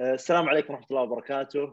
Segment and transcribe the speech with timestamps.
[0.00, 1.72] السلام عليكم ورحمة الله وبركاته.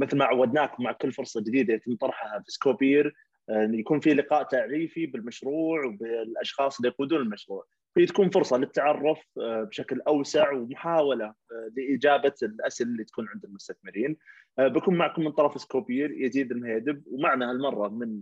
[0.00, 3.14] مثل ما عودناكم مع كل فرصة جديدة يتم طرحها في سكوبير
[3.50, 7.66] يكون في لقاء تعريفي بالمشروع وبالأشخاص اللي يقودون المشروع.
[7.96, 11.34] هي تكون فرصة للتعرف بشكل أوسع ومحاولة
[11.76, 14.16] لإجابة الأسئلة اللي تكون عند المستثمرين.
[14.58, 18.20] بكون معكم من طرف سكوبير يزيد المهيدب ومعنا هالمرة من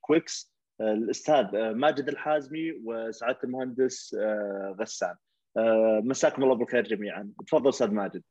[0.00, 4.16] كويكس الأستاذ ماجد الحازمي وسعادة المهندس
[4.80, 5.14] غسان.
[6.04, 7.32] مساكم الله بالخير جميعا.
[7.46, 8.22] تفضل أستاذ ماجد.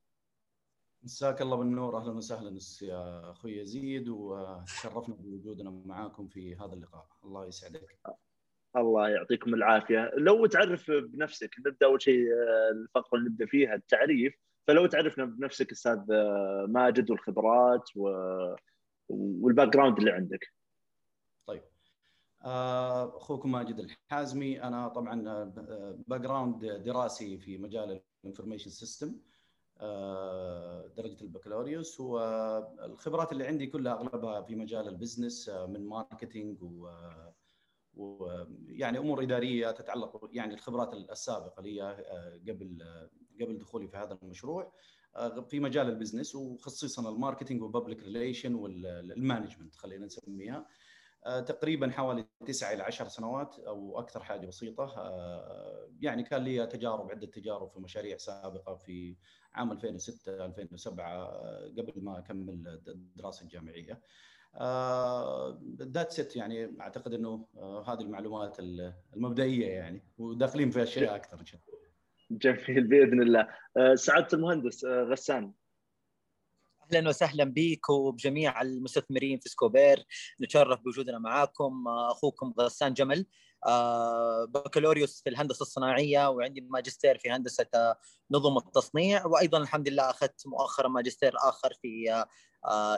[1.04, 1.98] مساك الله بالنور.
[1.98, 7.08] أهلا وسهلا يا أخوي يزيد وتشرفنا بوجودنا معاكم في هذا اللقاء.
[7.24, 8.00] الله يسعدك.
[8.76, 10.12] الله يعطيكم العافية.
[10.18, 12.28] لو تعرف بنفسك نبدأ أول شيء
[12.72, 14.36] الفقرة اللي نبدأ فيها التعريف.
[14.68, 16.00] فلو تعرفنا بنفسك أستاذ
[16.68, 18.10] ماجد والخبرات و...
[19.10, 20.57] وال background اللي عندك.
[22.42, 24.64] أخوكم ماجد الحازمي.
[24.64, 25.44] أنا طبعا
[26.08, 29.16] background دراسي في مجال ال information system
[30.98, 32.00] درجة البكالوريوس.
[32.00, 36.90] والخبرات اللي عندي كلها أغلبها في مجال ال business من marketing و
[37.94, 41.82] ويعني أمور إدارية تتعلق يعني الخبرات السابقة لي
[42.48, 42.84] قبل
[43.42, 44.74] قبل دخولي في هذا المشروع
[45.48, 50.68] في مجال ال business وخصيصا ال marketing و public relation وال management خلينا نسميها.
[51.48, 54.94] تقريبا حوالي تسعة إلى 10 سنوات أو أكثر حاجة بسيطة.
[56.02, 59.16] يعني كان لي تجارب عدة تجارب في مشاريع سابقة في
[59.54, 61.28] عام 2006 2007
[61.68, 64.02] قبل ما أكمل الدراسة الجامعية.
[65.82, 67.48] ذات ست يعني أعتقد إنه
[67.88, 68.60] هذه المعلومات
[69.16, 71.78] المبدئية يعني وداخلين في أشياء أكثر إن شاء الله.
[72.32, 73.48] جميل بإذن الله.
[73.96, 75.54] سعادة المهندس غسان.
[76.94, 80.06] أهلا وسهلا بك وبجميع المستثمرين في سكوبير.
[80.42, 83.26] نتشرف بوجودنا معاكم أخوكم غسان جمل
[84.48, 87.96] بكالوريوس في الهندسة الصناعية وعندي ماجستير في هندسة
[88.32, 92.26] نظم التصنيع وأيضا الحمد لله أخذت مؤخرا ماجستير آخر في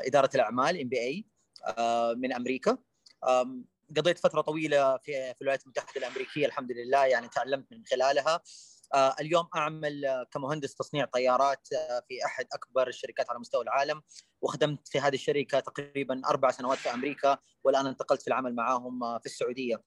[0.08, 1.25] إدارة الأعمال MBA
[2.16, 2.78] من أمريكا.
[3.97, 8.42] قضيت فترة طويلة في في الولايات المتحدة الأمريكية الحمد لله يعني تعلمت من خلالها.
[8.95, 11.67] اليوم أعمل كمهندس تصنيع طيارات
[12.07, 14.01] في أحد أكبر الشركات على مستوى العالم
[14.41, 19.25] وخدمت في هذه الشركة تقريبا أربع سنوات في أمريكا والآن انتقلت في العمل معاهم في
[19.25, 19.83] السعودية.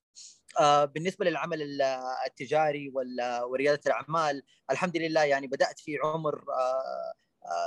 [0.84, 1.82] بالنسبة للعمل
[2.26, 2.92] التجاري
[3.44, 6.44] وريادة الأعمال الحمد لله يعني بدأت في عمر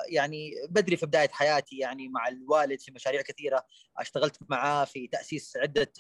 [0.10, 3.66] يعني بدري في بداية حياتي يعني مع الوالد في مشاريع كثيرة
[3.98, 5.92] اشتغلت معاه في تأسيس عدة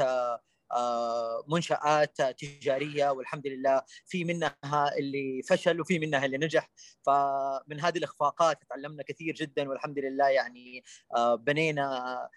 [1.47, 4.57] منشآت تجارية والحمد لله في منها
[4.97, 6.71] اللي فشل وفي منها اللي نجح.
[7.05, 10.83] فمن هذه الإخفاقات تعلمنا كثير جدا والحمد لله يعني
[11.39, 12.29] بنينا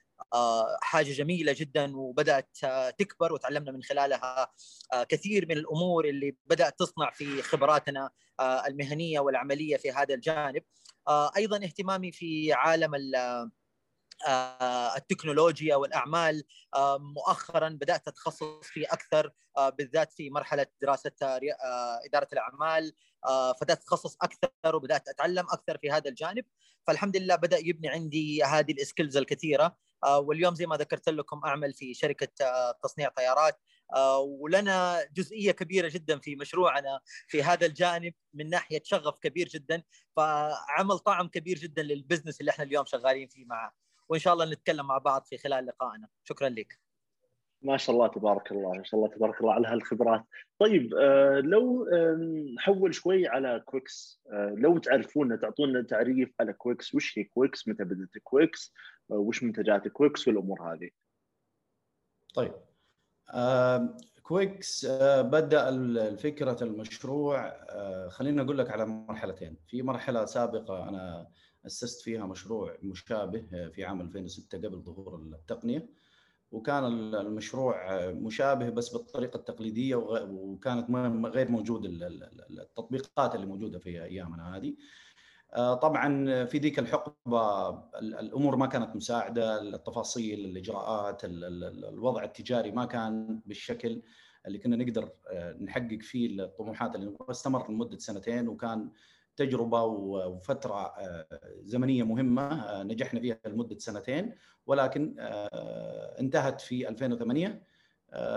[0.83, 2.56] حاجة جميلة جدا وبدأت
[2.99, 4.53] تكبر وتعلمنا من خلالها
[5.09, 8.10] كثير من الأمور اللي بدأت تصنع في خبراتنا
[8.41, 10.62] المهنية والعملية في هذا الجانب.
[11.37, 12.95] أيضا اهتمامي في عالم
[14.97, 16.45] التكنولوجيا والأعمال
[16.99, 19.33] مؤخرا بدأت اتخصص فيه أكثر
[19.79, 21.12] بالذات في مرحلة دراسة
[22.06, 22.93] إدارة الأعمال
[23.61, 26.45] فبدأت أتخصص أكثر وبدأت أتعلم أكثر في هذا الجانب.
[26.87, 29.77] فالحمد لله بدأ يبني عندي هذه ال skills الكثيرة.
[30.19, 32.28] واليوم زي ما ذكرت لكم أعمل في شركة
[32.83, 33.61] تصنيع طيارات.
[34.41, 39.83] ولنا جزئية كبيرة جدا في مشروعنا في هذا الجانب من ناحية شغف كبير جدا.
[40.17, 43.88] فعمل طعم كبير جدا لل business اللي إحنا اليوم شغالين فيه معه.
[44.09, 46.09] وإن شاء الله نتكلم مع بعض في خلال لقائنا.
[46.25, 46.79] شكرا لك.
[47.63, 50.25] ما شاء الله تبارك الله ما شاء الله تبارك الله على هالخبرات.
[50.59, 51.87] طيب آه لو
[52.57, 54.23] نحول شوي على كويكس.
[54.33, 56.95] آه لو تعرفونا تعطونا تعريف على كويكس.
[56.95, 58.75] وش هي كويكس؟ متى بدأت كويكس؟
[59.11, 60.91] آه وش منتجات كويكس والأمور هذه؟
[62.35, 62.53] طيب.
[64.23, 64.87] كويكس
[65.21, 67.67] بدأ فكره المشروع
[68.09, 69.57] خلينا أقول لك على مرحلتين.
[69.67, 71.29] في مرحلة سابقة أنا
[71.69, 75.89] أسست فيها مشروع مشابه في عام 2006 قبل ظهور التقنية
[76.53, 76.84] وكان
[77.15, 80.91] المشروع مشابه بس بالطريقة التقليدية وكانت
[81.27, 81.84] غير موجود
[82.51, 84.75] التطبيقات اللي موجودة في أيامنا هذه.
[85.57, 94.03] طبعا في ذيك الحقبة الأمور ما كانت مساعدة التفاصيل الإجراءات الوضع التجاري ما كان بالشكل
[94.47, 95.10] اللي كنا نقدر
[95.60, 98.91] نحقق فيه الطموحات اللي استمر لمدة سنتين وكان
[99.39, 100.95] تجربة وفترة
[101.63, 104.35] زمنية مهمة نجحنا فيها لمدة سنتين
[104.67, 105.15] ولكن
[106.21, 107.63] انتهت في 2008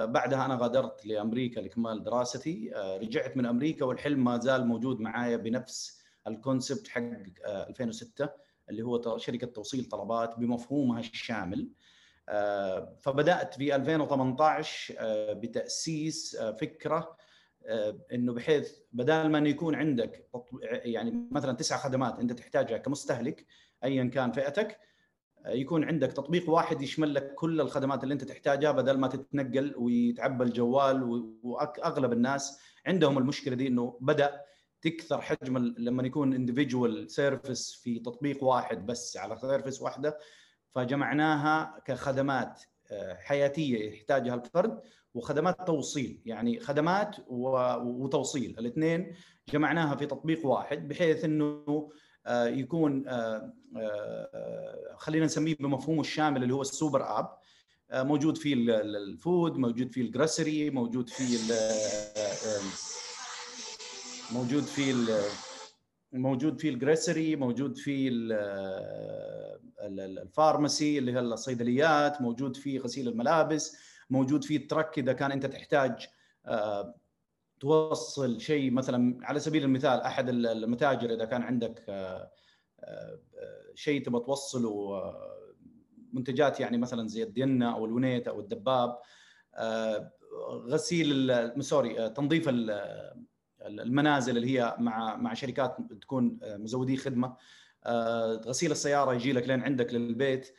[0.06, 2.72] بعدها أنا غادرت لأمريكا لإكمال دراستي
[3.02, 7.02] رجعت من أمريكا والحلم ما زال موجود معايا بنفس الكونسبت حق
[7.46, 8.30] 2006
[8.70, 11.70] اللي هو شركة توصيل طلبات بمفهومها الشامل.
[13.00, 14.96] فبدأت في 2018
[15.34, 17.18] بتأسيس فكرة
[18.14, 20.30] إنه بحيث بدال ما إنه يكون عندك
[20.64, 23.46] يعني مثلا تسع خدمات أنت تحتاجها كمستهلك
[23.84, 24.80] ايا كان فئتك
[25.46, 30.44] يكون عندك تطبيق واحد يشمل لك كل الخدمات اللي أنت تحتاجها بدل ما تتنقل ويتعبى
[30.44, 31.04] الجوال
[31.44, 34.42] واغلب الناس عندهم المشكلة دي إنه بدأ
[34.82, 40.18] تكثر حجم لما يكون individual service في تطبيق واحد بس على service واحدة
[40.70, 42.62] فجمعناها كخدمات
[42.92, 44.82] آه، حياتية يحتاجها الفرد.
[45.14, 48.56] وخدمات توصيل يعني خدمات وتوصيل.
[48.60, 49.16] الاثنين
[49.54, 51.92] جمعناها في تطبيق واحد بحيث إنه
[52.26, 53.54] آه، يكون آه،
[54.98, 57.38] خلينا نسميه بمفهومه الشامل اللي هو ال super app.
[57.94, 61.38] موجود فيه ال food موجود فيه ال grocery موجود فيه
[64.32, 64.94] موجود فيه
[66.14, 68.10] موجود فيه ال grocery موجود فيه
[69.82, 73.91] ال pharmacy اللي هي الصيدليات موجود فيه غسيل الملابس.
[74.12, 76.08] موجود فيه ال truck إذا كان أنت تحتاج
[76.46, 76.96] آه،
[77.60, 82.32] توصل شيء مثلا على سبيل المثال أحد المتاجر إذا كان عندك آه،
[82.80, 83.20] آه،
[83.76, 85.14] شيء تبغى توصله
[86.14, 89.00] منتجات يعني مثلا زي الدينا أو الونيت أو الدباب
[90.50, 92.50] غسيل سيارة تنظيف
[93.62, 97.36] المنازل اللي هي مع مع شركات تكون مزودي خدمة
[98.48, 100.54] غسيل السيارة يجي لك لين عندك للبيت.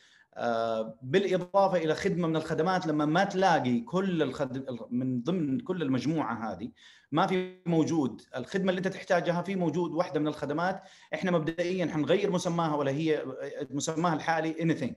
[1.03, 4.67] بالإضافة إلى خدمة من الخدمات لما ما تلاقي كل الخد...
[4.91, 6.71] من ضمن كل المجموعة هذه
[7.13, 8.23] ما في موجود.
[8.37, 10.83] الخدمة اللي أنت تحتاجها في موجود واحدة من الخدمات.
[11.15, 13.25] إحنا مبدئيا حنغير مسماها ولا هي
[13.71, 14.95] مسماها الحالي anything.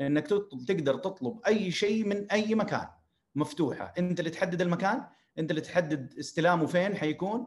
[0.00, 0.26] إنك
[0.68, 2.88] تقدر تطلب أي شيء من أي مكان
[3.34, 3.94] مفتوحة.
[3.98, 5.06] أنت اللي تحدد المكان
[5.38, 7.46] أنت اللي تحدد استلامه فين حيكون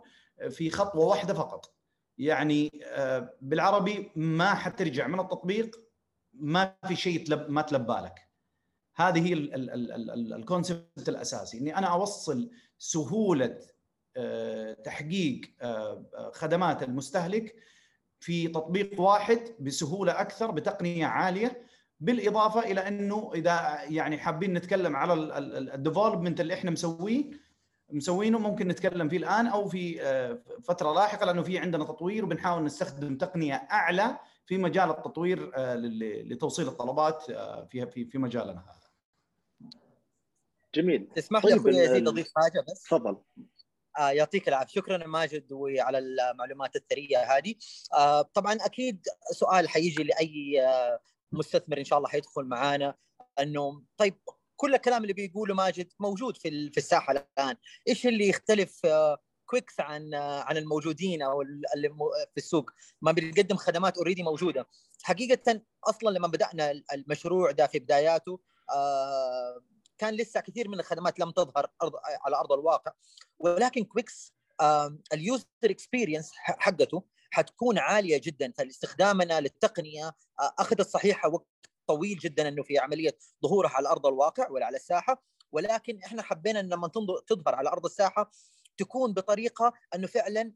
[0.49, 1.73] في خطوة واحدة فقط.
[2.17, 5.07] يعني آه، بالعربي ما حترجع.
[5.07, 5.79] من التطبيق
[6.33, 8.27] ما في شيء ما تلبى لك
[8.95, 11.57] هذه هي ال concept الأساسي.
[11.57, 12.49] إني أنا أوصل
[12.79, 13.59] سهولة
[14.17, 17.55] آه، تحقيق آه، خدمات المستهلك
[18.19, 21.63] في تطبيق واحد بسهولة أكثر بتقنية عالية
[21.99, 25.13] بالإضافة إلى إنه إذا يعني حابين نتكلم على
[25.75, 27.31] ال development اللي إحنا مسويه
[27.91, 32.63] مسوينه ممكن نتكلم فيه الآن أو في آه، فترة لاحقة لأنه في عندنا تطوير وبنحاول
[32.63, 38.89] نستخدم تقنية أعلى في مجال التطوير آه، لتوصيل الطلبات آه، في في في مجالنا هذا.
[40.75, 41.09] جميل.
[41.15, 43.17] تسمح لي أخوي يزيد أضيف حاجة بس؟ تفضل.
[43.99, 47.55] آه يعطيك العافية شكرا ماجد وعلى المعلومات الثرية هذه
[47.93, 50.61] آه طبعا أكيد سؤال حيجي لأي
[51.31, 52.95] مستثمر إن شاء الله حيدخل معانا
[53.39, 54.15] انه طيب
[54.55, 57.55] كل الكلام اللي بيقوله ماجد موجود في في الساحة الآن
[57.87, 58.81] إيش اللي يختلف
[59.53, 61.89] كويكس آه، عن آه، عن الموجودين أو اللي
[62.31, 62.69] في السوق.
[63.01, 64.67] ما بنقدم خدمات already موجودة.
[65.03, 68.39] حقيقة أصلا لما بدأنا المشروع ده في بداياته
[68.75, 69.61] آه،
[69.97, 71.71] كان لسه كثير من الخدمات لم تظهر
[72.25, 72.91] على أرض الواقع.
[73.39, 74.33] ولكن كويكس
[75.13, 78.51] ال user experience حقته حتكون عالية جدا.
[78.57, 81.47] فاستخدامنا للتقنية أخذت صحيحة وقت
[81.87, 85.23] طويل جدا إنه في عملية ظهورها على أرض الواقع ولا على الساحة.
[85.51, 86.87] ولكن إحنا حبينا إن لما
[87.27, 88.31] تظهر على أرض الساحة
[88.77, 90.53] تكون بطريقة أنه فعلا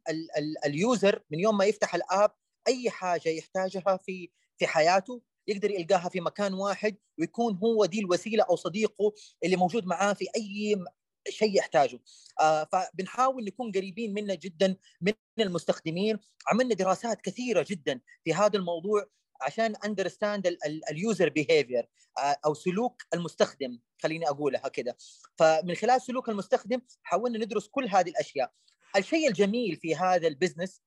[0.65, 2.31] ال user من يوم ما يفتح ال app
[2.67, 8.43] أي حاجة يحتاجها في في حياته يقدر يلقاها في مكان واحد ويكون هو دي الوسيلة
[8.49, 10.85] أو صديقه اللي موجود معاه في أي
[11.29, 11.99] شيء يحتاجه.
[12.41, 16.19] آه فبنحاول نكون قريبين منه جدا من المستخدمين.
[16.47, 19.05] عملنا دراسات كثيرة جدا في هذا الموضوع.
[19.41, 20.57] عشان understand
[20.91, 24.97] ال user behavior أو سلوك المستخدم خليني أقولها كده.
[25.37, 28.51] فمن خلال سلوك المستخدم حاولنا ندرس كل هذه الأشياء.
[28.95, 30.81] الشيء الجميل في هذا ال business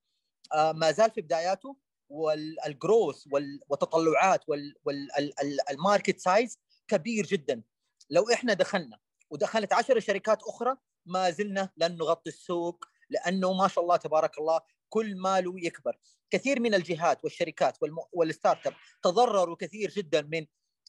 [0.55, 1.77] آه، ما زال في بداياته
[2.09, 3.25] وال growth
[3.69, 4.45] والتطلعات
[4.85, 7.63] وال market size كبير جدا.
[8.11, 8.99] لو إحنا دخلنا
[9.31, 10.77] ودخلت عشر شركات أخرى
[11.07, 15.99] ما زلنا لن نغطي السوق لأنه ما شاء الله تبارك الله كل ماله يكبر.
[16.31, 17.79] كثير من الجهات والشركات
[18.13, 20.47] وال startup تضرروا كثير جدا من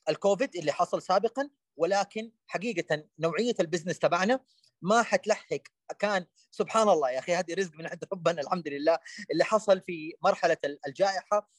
[0.09, 4.39] الكوفيد اللي حصل سابقا ولكن حقيقة نوعية ال business تبعنا
[4.81, 5.61] ما حتلحق.
[5.99, 8.99] كان سبحان الله يا أخي هذه رزق من عند ربنا الحمد لله
[9.31, 11.49] اللي حصل في مرحلة الجائحة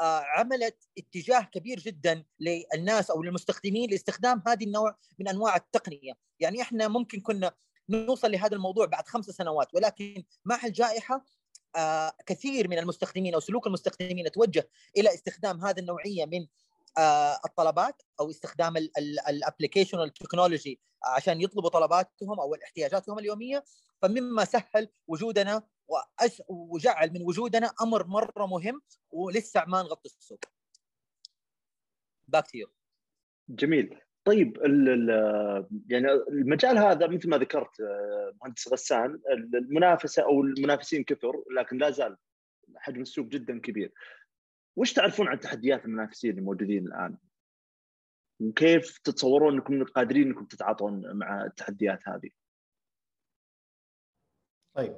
[0.00, 6.62] آه، عملت اتجاه كبير جدا للناس أو للمستخدمين لاستخدام هذه النوع من أنواع التقنية، يعني
[6.62, 7.54] إحنا ممكن كنا
[7.88, 11.24] نوصل لهذا الموضوع بعد خمس سنوات ولكن مع الجائحة
[11.76, 16.46] آه، كثير من المستخدمين أو سلوك المستخدمين توجه إلى استخدام هذه النوعية من
[16.98, 18.76] آه، الطلبات أو استخدام
[19.28, 23.64] ال application وال technology عشان يطلبوا طلباتهم أو احتياجاتهم اليومية.
[24.02, 25.62] فمما سهل وجودنا
[26.48, 30.40] وجعل من وجودنا أمر مرة مهم ولسه ما نغطي السوق.
[32.28, 32.46] باك
[33.48, 34.07] جميل.
[34.28, 34.56] طيب
[35.88, 39.20] يعني المجال هذا مثل ما ذكرت آه، مهندس غسان
[39.54, 42.16] المنافسة أو المنافسين كثر لكن لا زال
[42.76, 43.92] حجم السوق جدا كبير.
[44.76, 47.16] وش تعرفون عن تحديات المنافسين الموجودين الآن؟
[48.40, 52.30] وكيف تتصورون أنكم قادرين أنكم تتعاطون مع التحديات هذه؟
[54.76, 54.96] طيب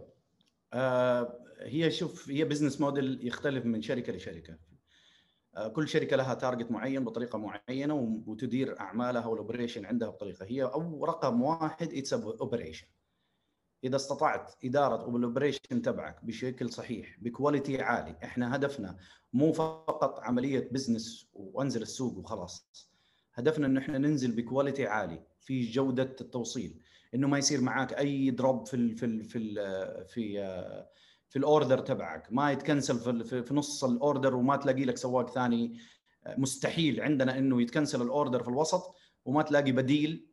[0.73, 4.70] آه هي شوف هي business model يختلف من شركة لشركة
[5.73, 11.05] كل شركة لها target معين بطريقة معينة وتدير أعمالها وال operation عندها بطريقة هي أو
[11.05, 12.87] رقم واحد it's operation
[13.85, 18.97] إذا استطعت إدارة ال operation تبعك بشكل صحيح ب quality عالي إحنا هدفنا
[19.33, 22.91] مو فقط عملية business وانزل السوق وخلاص.
[23.35, 26.81] هدفنا انه إحنا ننزل ب quality عالي في جودة التوصيل.
[27.15, 30.41] إنه ما يصير معك أي drop في ال في ال في ال في
[31.31, 32.29] في ال order تبعك.
[32.31, 35.79] ما يت cancel في, في نص ال order وما تلاقي لك سواق ثاني
[36.39, 38.95] مستحيل عندنا إنه يت cancel ال order في الوسط
[39.25, 40.27] وما تلاقي بديل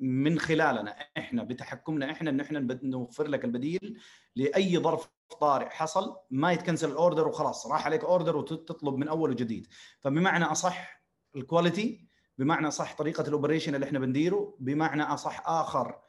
[0.00, 0.96] من خلالنا.
[1.18, 3.98] إحنا بتحكمنا إحنا إن إحنا نوفر لك البديل
[4.36, 5.08] لأي ظرف
[5.40, 9.66] طارئ حصل ما يت cancel ال order وخلاص راح عليك order وتطلب من أول وجديد.
[10.00, 11.02] فبمعنى أصح
[11.36, 16.02] ال quality بمعنى صح طريقة ال operation اللي إحنا بنديره بمعنى أصح آخر آه،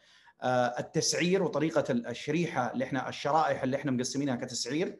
[0.80, 5.00] التسعير وطريقة الشريحة اللي إحنا الشرائح اللي إحنا مقسمينها كتسعير.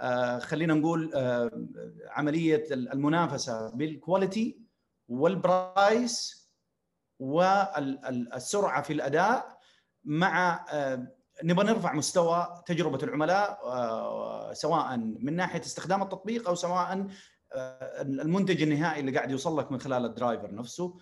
[0.00, 1.50] آه، خلينا نقول آه،
[2.08, 4.60] عملية المنافسة بال quality
[5.08, 6.48] وال price
[7.18, 9.58] والسرعه في الأداء
[10.04, 10.64] مع
[11.44, 13.60] نبغى نرفع مستوى تجربة العملاء
[14.52, 17.06] سواء من ناحية استخدام التطبيق أو سواء
[18.00, 20.98] المنتج النهائي اللي قاعد يوصل لك من خلال ال driver نفسه.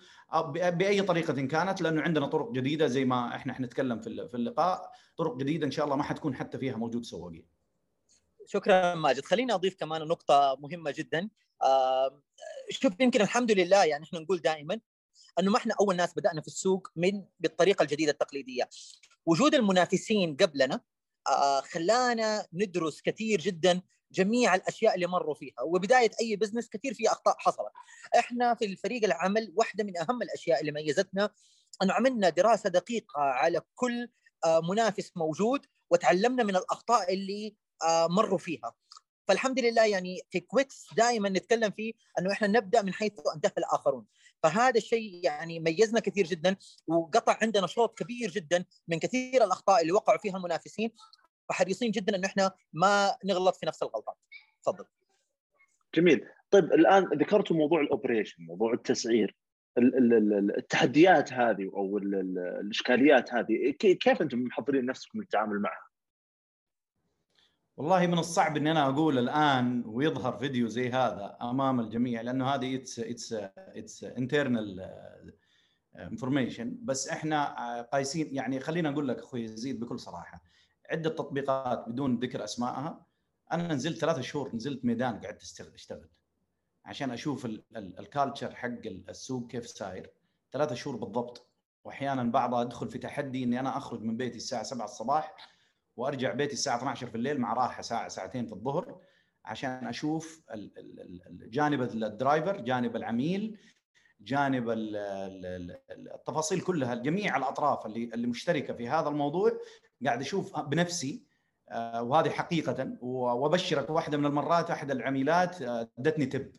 [0.53, 4.91] بأي طريقة كانت لأنه عندنا طرق جديدة زي ما إحنا حنتكلم في اللقاء.
[5.17, 7.47] طرق جديدة إن شاء الله ما حتكون حتى فيها موجود سواقين.
[8.45, 9.25] شكرا ماجد.
[9.25, 11.29] خليني أضيف كمان نقطة مهمة جدا.
[12.69, 14.79] شوف يمكن الحمد لله يعني إحنا نقول دائما
[15.39, 18.69] إنه ما إحنا أول ناس بدأنا في السوق من بالطريقة الجديدة التقليدية.
[19.25, 20.81] وجود المنافسين قبلنا
[21.27, 27.07] آه، خلانا ندرس كثير جدا جميع الأشياء اللي مروا فيها وبداية أي بزنس كثير في
[27.07, 27.71] أخطاء حصلت.
[28.19, 31.29] إحنا في الفريق العمل واحدة من أهم الأشياء اللي ميزتنا
[31.83, 34.09] إنه عملنا دراسة دقيقة على كل
[34.45, 38.73] آه، منافس موجود وتعلمنا من الأخطاء اللي آه، مروا فيها.
[39.27, 44.05] فالحمد لله يعني في كويكس دائما نتكلم فيه إنه إحنا نبدأ من حيث أنتهى الآخرون.
[44.43, 46.55] فهذا الشيء يعني ميزنا كثير جدا
[46.87, 50.91] وقطع عندنا شوط كبير جدا من كثير الأخطاء اللي وقعوا فيها المنافسين.
[51.49, 54.17] فحريصين جدا انه إحنا ما نغلط في نفس الغلطات.
[54.63, 54.85] تفضل.
[55.95, 56.25] جميل.
[56.51, 59.35] طيب الآن ذكرتوا موضوع ال operation موضوع التسعير.
[59.77, 65.89] التحديات هذه أو الإشكاليات هذه كيف أنتم محضرين نفسكم للتعامل معها؟
[67.77, 72.75] والله من الصعب اني أنا أقول الآن ويظهر فيديو زي هذا أمام الجميع لأنه هذه
[72.75, 74.95] it's it's it's internal
[75.95, 80.41] information بس إحنا قايسين يعني خلينا أقول لك أخوي يزيد بكل صراحة.
[80.91, 83.05] عدة تطبيقات بدون ذكر اسمائها
[83.51, 86.09] أنا نزلت ثلاثة شهور نزلت ميدان قعدت أشتغل
[86.85, 90.11] عشان أشوف ال culture حق السوق كيف ساير
[90.51, 91.49] ثلاثة شهور بالضبط.
[91.83, 95.35] وأحيانا بعض أدخل في تحدي إني أنا أخرج من بيتي الساعة 7 الصباح
[95.95, 99.01] وأرجع بيتي الساعة 12 في الليل مع راحة ساعة ساعتين في الظهر
[99.45, 100.41] عشان أشوف
[101.29, 103.57] جانب ال driver جانب العميل
[104.21, 104.69] جانب
[105.89, 109.51] التفاصيل كلها جميع الأطراف اللي اللي مشتركة في هذا الموضوع
[110.05, 111.23] قاعد أشوف بنفسي
[111.69, 116.51] آه، وهذه حقيقة وأبشرك واحدة من المرات أحد العميلات آه، أدتني تب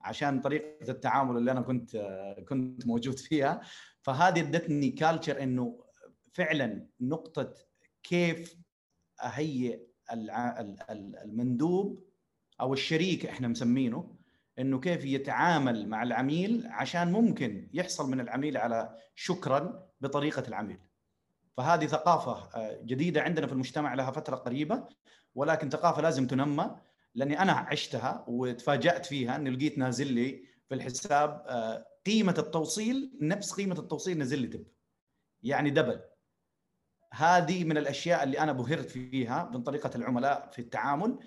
[0.00, 3.60] عشان طريقة التعامل اللي أنا كنت آه، كنت موجود فيها.
[4.02, 5.84] فهذه أدتني كالتشر إنه
[6.32, 7.54] فعلا نقطة
[8.02, 8.56] كيف
[9.22, 9.80] أهيئ
[11.24, 12.04] المندوب
[12.60, 14.14] أو الشريك إحنا مسمينه
[14.62, 20.78] إنه كيف يتعامل مع العميل عشان ممكن يحصل من العميل على شكرا بطريقة العميل.
[21.56, 24.88] فهذه ثقافة آه، جديدة عندنا في المجتمع لها فترة قريبة
[25.34, 26.76] ولكن ثقافة لازم تنمى
[27.14, 33.52] لأني أنا عشتها وتفاجأت فيها إني لقيت نازل لي في الحساب آه، قيمة التوصيل نفس
[33.52, 34.66] قيمة التوصيل نزل لي تب
[35.42, 36.00] يعني دبل
[37.12, 41.18] هذه من الأشياء اللي أنا بهرت فيها من طريقة العملاء في التعامل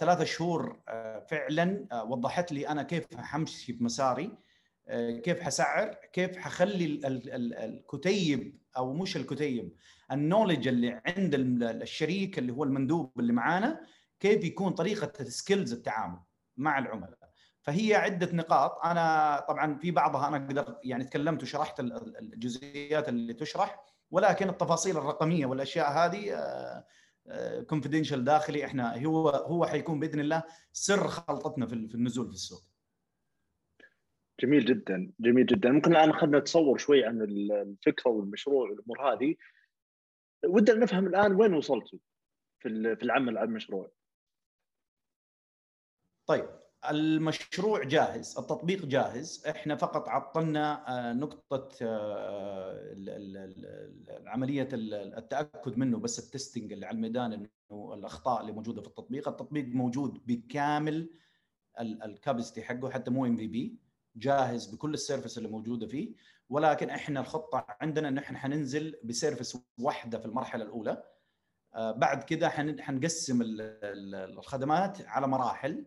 [0.00, 4.38] ثلاثة شهور آه، فعلا آه، وضحت لي أنا كيف حمشي بمساري
[5.24, 9.76] كيف حسعر كيف حخلي الكتيب أو مش الكتيب
[10.12, 13.80] ال knowledge اللي عند الشريك اللي هو المندوب اللي معانا
[14.20, 16.18] كيف يكون طريقة skills التعامل
[16.56, 17.18] مع العملاء.
[17.62, 18.78] فهي عدة نقاط.
[18.84, 25.46] أنا طبعا في بعضها أنا قدرت يعني تكلمت وشرحت الجزئيات اللي تشرح ولكن التفاصيل الرقمية
[25.46, 26.34] والأشياء هذه
[27.68, 28.64] confidential داخلي.
[28.64, 32.62] إحنا هو هو حيكون بإذن الله سر خلطتنا في النزول في السوق.
[34.40, 35.70] جميل جدا جميل جدا.
[35.70, 39.36] ممكن الآن اخذنا نتصور شوي عن الفكرة والمشروع والأمور هذه.
[40.44, 41.98] ودنا نفهم الآن وين وصلتوا
[42.58, 43.90] في في العمل على المشروع.
[46.26, 46.60] طيب.
[46.88, 49.46] المشروع جاهز التطبيق جاهز.
[49.48, 52.94] إحنا فقط عطلنا آه، نقطة آه،
[54.26, 59.28] عمليه التأكد منه بس ال testing اللي على الميدان إنه الأخطاء اللي موجودة في التطبيق.
[59.28, 61.10] التطبيق موجود بكامل
[61.80, 63.78] ال capacity حقه حتى مو MVP
[64.16, 66.12] جاهز بكل ال service اللي موجودة فيه.
[66.48, 71.02] ولكن إحنا الخطة عندنا ان إحنا حننزل ب service واحدة في المرحلة الأولى.
[71.74, 72.48] آه، بعد كده
[72.80, 75.84] حنقسم الخدمات على مراحل.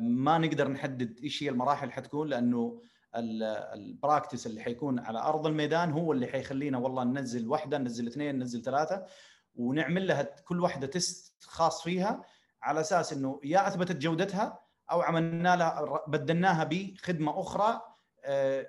[0.00, 2.82] ما نقدر نحدد إيش هي المراحل اللي حتكون لأنه
[3.14, 8.38] ال practice اللي حيكون على أرض الميدان هو اللي حيخلينا والله ننزل واحدة ننزل اثنين
[8.38, 9.06] ننزل ثلاثة
[9.54, 12.24] ونعمل لها كل واحدة test خاص فيها
[12.62, 14.60] على أساس إنه يا أثبتت جودتها
[14.90, 17.80] أو عملنا لها بدلناها بخدمة أخرى
[18.24, 18.66] آه،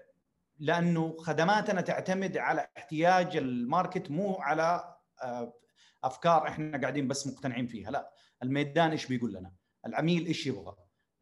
[0.60, 5.54] لأنه خدماتنا تعتمد على احتياج ال market مو على آه،
[6.04, 8.12] أفكار إحنا قاعدين بس مقتنعين فيها لا.
[8.44, 9.54] الميدان إيش بيقول لنا؟
[9.86, 10.76] العميل إيش يبغى؟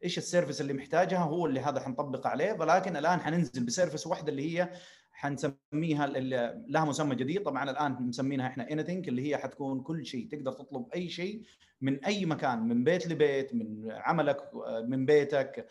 [0.04, 4.06] إيش ال service اللي محتاجها؟ هو اللي هذا حنطبق عليه ولكن الآن حننزل ب service
[4.06, 4.70] واحدة اللي هي
[5.12, 6.06] حنسميها
[6.68, 7.42] لها مسمى جديد.
[7.42, 11.42] طبعا الآن مسمينها إحنا anything اللي هي حتكون كل شيء تقدر تطلب أي شيء
[11.80, 14.50] من أي مكان من بيت لبيت من عملك
[14.84, 15.66] من بيتك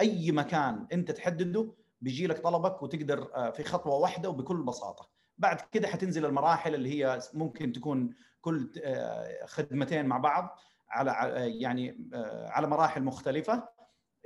[0.00, 5.08] أي مكان أنت تحدده بيجي لك طلبك وتقدر آه، في خطوة واحدة وبكل بساطة.
[5.38, 10.58] بعد كده حتنزل المراحل اللي هي ممكن تكون كل آه، خدمتين مع بعض.
[10.92, 13.68] على يعني آه، على مراحل مختلفة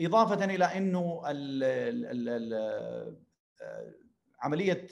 [0.00, 3.16] إضافة إلى إنه ال
[4.40, 4.86] عملية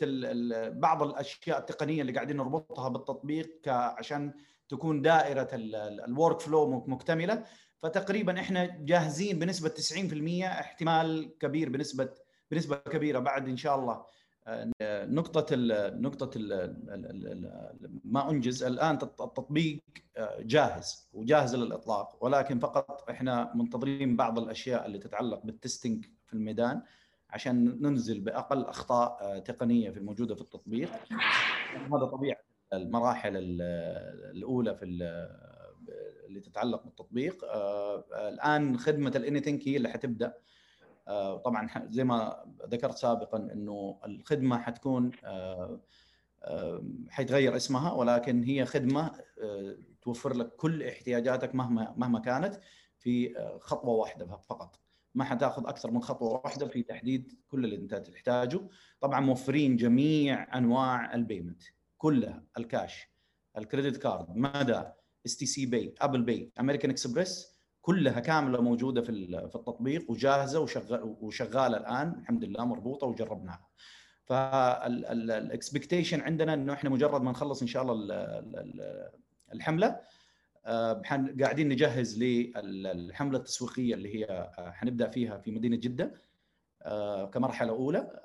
[0.70, 4.32] بعض الأشياء التقنية اللي قاعدين نربطها بالتطبيق عشان
[4.68, 5.48] تكون دائرة
[6.06, 7.44] ال workflow مكتملة
[7.82, 12.08] فتقريبا إحنا جاهزين بنسبة 90% احتمال كبير بنسبة
[12.50, 14.04] بنسبة كبيرة بعد إن شاء الله.
[15.12, 19.80] نقطة ال نقطة ال ما أنجز الآن التطبيق
[20.40, 26.82] جاهز وجاهز للإطلاق ولكن فقط إحنا منتظرين بعض الأشياء اللي تتعلق بال testing في الميدان
[27.30, 30.90] عشان ننزل بأقل أخطاء تقنية في الموجوده في التطبيق.
[31.92, 32.38] هذا طبيعة
[32.72, 34.84] المراحل الأولى في
[36.26, 37.44] اللي تتعلق بالتطبيق.
[38.12, 40.34] الآن خدمة الانيثينك هي اللي حتبدأ.
[41.44, 45.10] طبعا زي ما ذكرت سابقا إنه الخدمة حتكون
[47.08, 49.10] حيتغير اسمها ولكن هي خدمة
[50.02, 52.60] توفر لك كل احتياجاتك مهما مهما كانت
[52.98, 54.80] في خطوة واحدة فقط.
[55.14, 58.60] ما حتاخذ أكثر من خطوة واحدة في تحديد كل اللي أنت تحتاجه.
[59.00, 61.62] طبعا موفرين جميع أنواع ال payment
[61.98, 63.08] كلها ال cash
[63.58, 64.82] ال credit card مدى
[65.26, 67.53] STC Pay Apple Pay American Express
[67.84, 70.60] كلها كاملة موجودة في في التطبيق وجاهزة
[71.20, 73.68] وشغالة الآن الحمد لله مربوطة وجربناها.
[74.24, 77.94] فال expectation عندنا إنه إحنا مجرد ما نخلص إن شاء الله
[79.52, 80.00] الحملة
[80.66, 81.02] آه،
[81.40, 84.24] قاعدين نجهز للحملة التسويقية اللي هي
[84.58, 86.14] آه، حنبدأ فيها في مدينة جدة
[86.82, 88.20] آه، كمرحلة أولى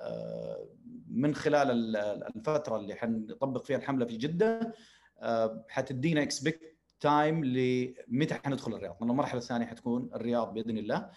[1.07, 1.95] من خلال
[2.35, 4.73] الفترة اللي حنطبق فيها الحملة في جدة
[5.69, 11.09] حتدينا expect time لمتى حندخل الرياض؟ لأن المرحلة الثانية حتكون الرياض بإذن الله.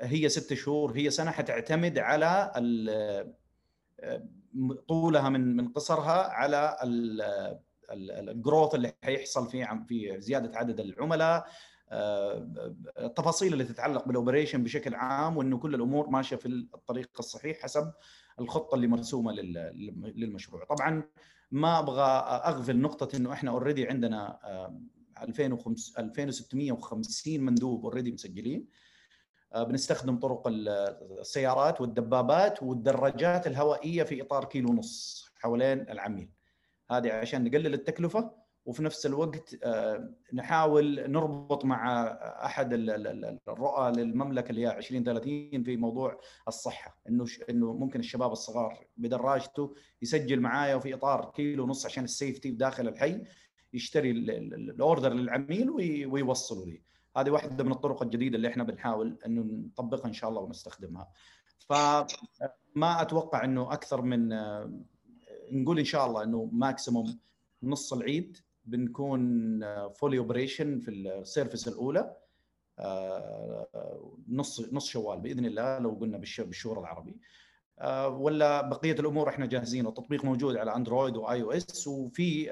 [0.00, 2.52] هي ست شهور هي سنة حتعتمد على
[4.88, 6.76] طولها من من قصرها على
[7.92, 11.46] ال growth اللي حيحصل في في زيادة عدد العملاء
[11.90, 17.62] آه، التفاصيل اللي تتعلق بال operation بشكل عام وإنه كل الأمور ماشية في الطريق الصحيح
[17.62, 17.92] حسب
[18.40, 20.64] الخطة اللي مرسومة للمشروع.
[20.64, 21.02] طبعا
[21.50, 22.02] ما أبغى
[22.44, 24.38] أغفل نقطة إنه إحنا already عندنا
[25.24, 28.66] 2650 مندوب already مسجلين.
[29.54, 36.28] آه، بنستخدم طرق السيارات والدبابات والدراجات الهوائية في إطار كيلو ونص حوالين العميل.
[36.90, 42.04] هذه عشان نقلل التكلفة وفي نفس الوقت آه، نحاول نربط مع
[42.44, 46.98] أحد الرؤى للمملكة اللي هي 2030 في موضوع الصحة.
[47.08, 52.88] إنه إنه ممكن الشباب الصغار بدراجته يسجل معايا وفي إطار كيلو ونص عشان السيفتي داخل
[52.88, 53.22] الحي.
[53.74, 55.70] يشتري الأوردر للعميل
[56.10, 56.82] ويوصله لي.
[57.16, 61.08] هذه واحدة من الطرق الجديدة اللي إحنا بنحاول إنه نطبقها إن شاء الله ونستخدمها.
[61.58, 64.28] فما أتوقع إنه أكثر من
[65.52, 67.18] نقول إن شاء الله إنه maximum
[67.62, 69.60] نص العيد بنكون
[69.90, 72.16] fully operation في ال service الأولى.
[74.28, 77.16] نص نص شوال بإذن الله لو قلنا بالشهر العربي.
[78.20, 82.50] ولا بقية الأمور إحنا جاهزين والتطبيق موجود على Android و iOS وفي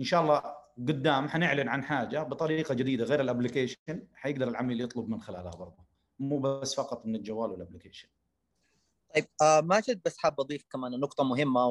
[0.00, 0.42] إن شاء الله
[0.78, 5.84] قدام حنعلن عن حاجة بطريقة جديدة غير ال application حيقدر العميل يطلب من خلالها برضه.
[6.18, 8.08] مو بس فقط من الجوال وال application
[9.14, 11.66] طيب آه ماجد بس حاب أضيف كمان نقطة مهمة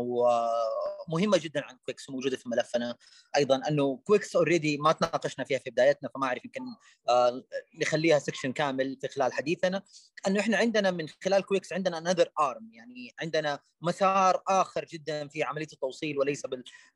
[1.09, 2.95] ومهمه جدا عن كويكس وموجودة في ملفنا
[3.37, 6.61] أيضا أنه كويكس already ما تناقشنا فيها في بدايتنا فما أعرف يمكن
[7.09, 7.43] آه
[7.81, 9.83] نخليها section كامل في خلال حديثنا.
[10.27, 15.43] أنه إحنا عندنا من خلال كويكس عندنا another arm يعني عندنا مسار آخر جدا في
[15.43, 16.41] عملية التوصيل وليس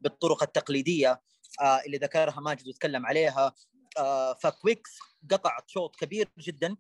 [0.02, 1.22] بالطرق التقليدية
[1.62, 3.54] آه اللي ذكرها ماجد وتكلم عليها.
[3.98, 5.00] آه فكويكس
[5.32, 6.76] قطع شوط كبير جدا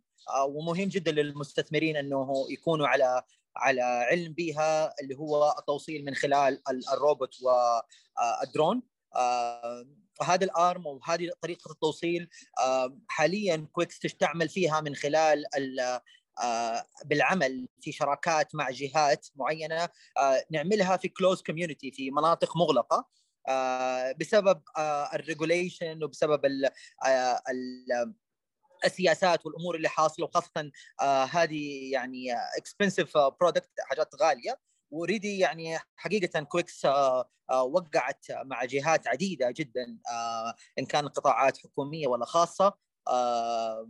[0.47, 3.23] ومهم جدا للمستثمرين أنه يكونوا على
[3.55, 6.61] على علم بها اللي هو التوصيل من خلال
[6.93, 8.81] الروبوت والدرون
[9.15, 9.85] آه،
[10.23, 15.45] هذا الأرم وهذه طريقة التوصيل آه، حاليا كويكس تستعمل فيها من خلال
[16.43, 19.89] آه، بالعمل في شراكات مع جهات معينة
[20.49, 23.07] نعملها في closed community في مناطق مغلقة
[24.19, 24.61] بسبب
[25.13, 26.69] ال regulation وبسبب ال
[28.85, 34.59] السياسات والأمور اللي حاصلة وخاصة آه هذه يعني expensive product حاجات غالية.
[34.91, 41.57] already يعني حقيقة كويكس آه آه وقعت مع جهات عديدة جدا آه إن كان قطاعات
[41.57, 42.73] حكومية ولا خاصة
[43.07, 43.89] آه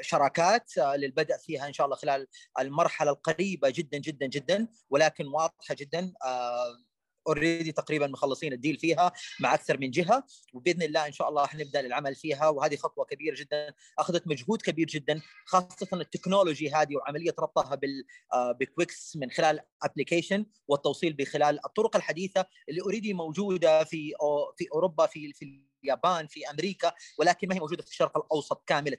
[0.00, 2.26] شراكات آه للبدء فيها إن شاء الله خلال
[2.58, 6.85] المرحلة القريبة جدا جدا جدا ولكن واضحة جدا آه
[7.26, 11.46] already تقريبا مخلصين ال deal فيها مع أكثر من جهة وبإذن الله إن شاء الله
[11.46, 16.96] حنبدا العمل فيها وهذه خطوة كبيرة جدا أخذت مجهود كبير جدا خاصة ال technology هذه
[16.96, 23.84] وعملية ربطها بال آه، بكويكس من خلال application والتوصيل بخلال الطرق الحديثة اللي already موجودة
[23.84, 24.12] في
[24.56, 28.98] في أوروبا في في اليابان في أمريكا ولكن ما هي موجودة في الشرق الأوسط كاملة.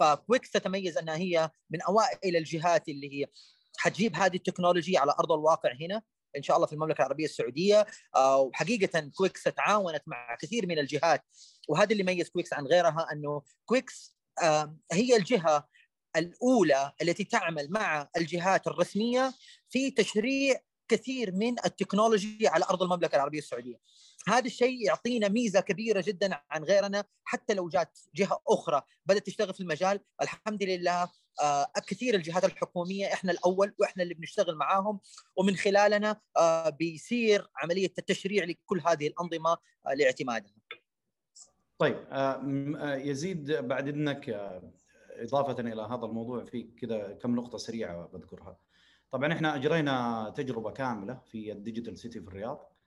[0.00, 3.26] فكويكس تتميز أنها هي من أوائل الجهات اللي هي
[3.78, 6.02] حتجيب هذه التكنولوجيا على أرض الواقع هنا.
[6.36, 7.86] إن شاء الله في المملكة العربية السعودية
[8.16, 11.24] آه، وحقيقة كويكس تعاونت مع كثير من الجهات
[11.68, 14.18] وهذا اللي يميز كويكس عن غيرها إنه كويكس
[14.92, 15.68] هي الجهة
[16.16, 19.34] الأولى التي تعمل مع الجهات الرسمية
[19.68, 23.80] في تشريع كثير من ال technology على أرض المملكة العربية السعودية.
[24.28, 29.54] هذا الشيء يعطينا ميزة كبيرة جدا عن غيرنا حتى لو جات جهة أخرى بدأت تشتغل
[29.54, 31.08] في المجال الحمد لله
[31.42, 35.00] آه كثير الجهات الحكومية إحنا الأول وإحنا اللي بنشتغل معاهم
[35.36, 39.50] ومن خلالنا آه بيصير عملية التشريع لكل هذه الأنظمة
[39.86, 40.52] آه لاعتمادها.
[41.78, 42.42] طيب آه,
[42.78, 44.72] آه، يزيد بعد اذنك آه،
[45.10, 48.58] إضافة إلى هذا الموضوع في كذا كم نقطة سريعة بذكرها.
[49.10, 52.77] طبعا إحنا أجرينا تجربة كاملة في ال digital city في الرياض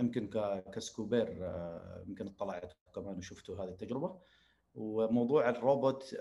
[0.00, 0.30] يمكن
[0.72, 4.18] كسكوبير آه، يمكن اطلعت كمان وشفتوا هذه التجربة.
[4.74, 6.16] وموضوع الروبوت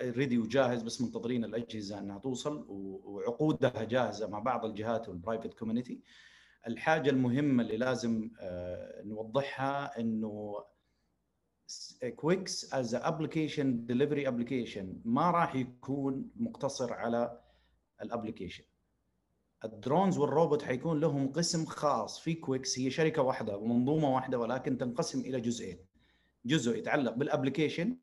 [0.00, 5.54] ready آه، وجاهز بس منتظرين الأجهزة إنها توصل وعقودها جاهزة مع بعض الجهات وال private
[5.54, 6.00] community
[6.66, 8.30] الحاجة المهمة اللي لازم
[9.04, 10.64] نوضحها إنه
[12.16, 17.40] كويكس as application delivery application ما راح يكون مقتصر على
[18.02, 18.64] ال application
[19.64, 24.78] ال drones والروبوت حيكون لهم قسم خاص في كويكس هي شركة واحدة ومنظومة واحدة ولكن
[24.78, 25.78] تنقسم إلى جزئين.
[26.44, 27.96] جزء يتعلق بال application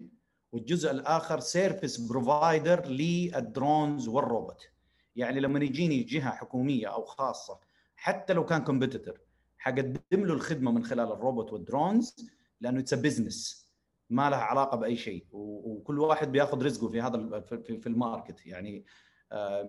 [0.52, 4.70] والجزء الآخر service provider لل drones والروبوت.
[5.16, 7.60] يعني لما يجيني جهة حكومية أو خاصة
[7.96, 9.19] حتى لو كان competitor
[9.58, 12.15] حقدم له الخدمة من خلال الروبوت وال drones
[12.62, 13.69] لأنه it's business
[14.10, 18.46] ما لها علاقة بأي شيء وكل واحد بياخذ رزقه في هذا في ال market.
[18.46, 18.86] يعني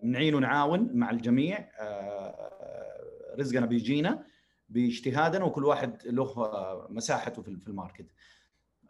[0.03, 4.24] بنعين ونعاون مع الجميع آه، رزقنا بيجينا
[4.68, 6.35] باجتهادنا وكل واحد له
[6.90, 8.07] مساحته في ال market.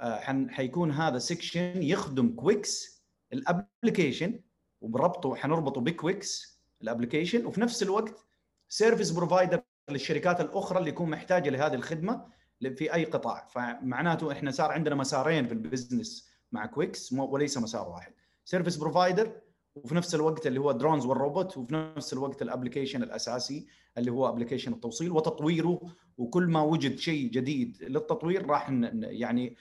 [0.01, 4.41] آه، حيكون هذا section يخدم كويكس ال application
[4.81, 8.25] وبربطه حنربطه بكويكس ال application وفي نفس الوقت
[8.69, 12.27] service provider للشركات الأخرى اللي يكون محتاجة لهذه الخدمة
[12.61, 13.47] في أي قطاع.
[13.47, 18.13] فمعناته إحنا صار عندنا مسارين في ال business مع كويكس وليس مسار واحد.
[18.45, 19.33] service provider
[19.75, 23.67] وفي نفس الوقت اللي هو drones والروبوت وفي نفس الوقت ال application الأساسي
[23.99, 25.81] اللي هو ابلكيشن التوصيل وتطويره.
[26.19, 29.57] وكل ما وجد شيء جديد للتطوير راح يعني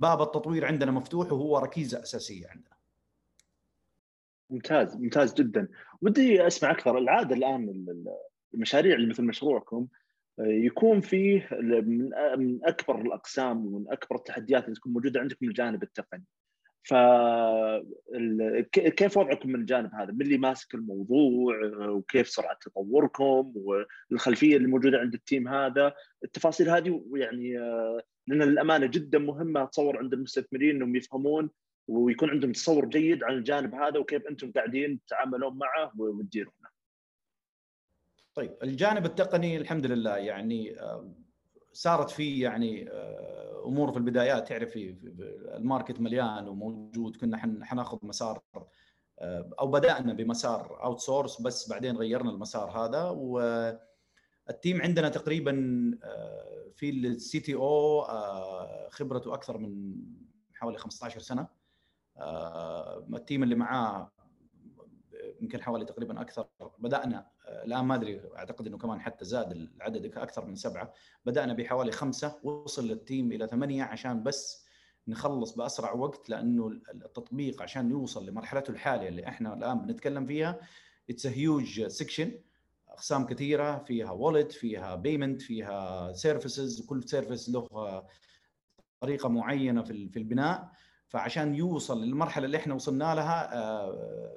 [0.00, 2.76] باب التطوير عندنا مفتوح وهو ركيزة أساسية عندنا.
[4.50, 5.68] ممتاز ممتاز جدا.
[6.02, 6.98] ودي أسمع أكثر.
[6.98, 7.86] العادة الآن
[8.54, 9.86] المشاريع اللي مثل مشروعكم
[10.38, 11.48] يكون فيه
[12.36, 16.24] من أكبر الأقسام ومن أكبر التحديات اللي تكون موجودة عندكم الجانب التقني.
[16.86, 16.94] ف
[18.72, 21.54] كيف وضعكم من الجانب هذا؟ من اللي ماسك الموضوع
[21.88, 25.94] وكيف سرعة تطوركم والخلفية اللي موجودة عند ال team هذا،
[26.24, 27.54] التفاصيل هذه يعني
[28.26, 31.50] لأن للأمانة جدا مهمة اتصور عند المستثمرين إنهم يفهمون
[31.88, 36.68] ويكون عندهم تصور جيد عن الجانب هذا وكيف أنتم قاعدين تتعاملون معه وتديرونه.
[38.34, 40.76] طيب الجانب التقني الحمد لله يعني
[41.76, 42.90] صارت في يعني
[43.64, 44.96] أمور في البدايات تعرفي
[45.54, 48.42] ال market مليان وموجود كنا حناخذ مسار
[49.60, 53.02] أو بدأنا بمسار outsource بس بعدين غيرنا المسار هذا.
[53.02, 55.52] وال team عندنا تقريبا
[56.74, 58.02] في ال CTO
[58.90, 59.96] خبرته أكثر من
[60.54, 61.48] حوالي 15 سنة.
[63.14, 64.12] ال team اللي معاه
[65.40, 70.44] يمكن حوالي تقريبا أكثر بدأنا الآن ما أدري أعتقد إنه كمان حتى زاد العدد أكثر
[70.44, 70.92] من سبعة.
[71.26, 74.66] بدأنا بحوالي خمسة وصل لل team إلى ثمانية عشان بس
[75.08, 80.60] نخلص بأسرع وقت لأنه التطبيق عشان يوصل لمرحلته الحالية اللي إحنا الآن بنتكلم فيها
[81.10, 82.32] it's huge section
[82.88, 87.68] أقسام كثيرة فيها wallet فيها payment فيها services كل service له
[89.00, 90.70] طريقة معينة في في البناء.
[91.08, 93.50] فعشان يوصل للمرحلة اللي إحنا وصلنا لها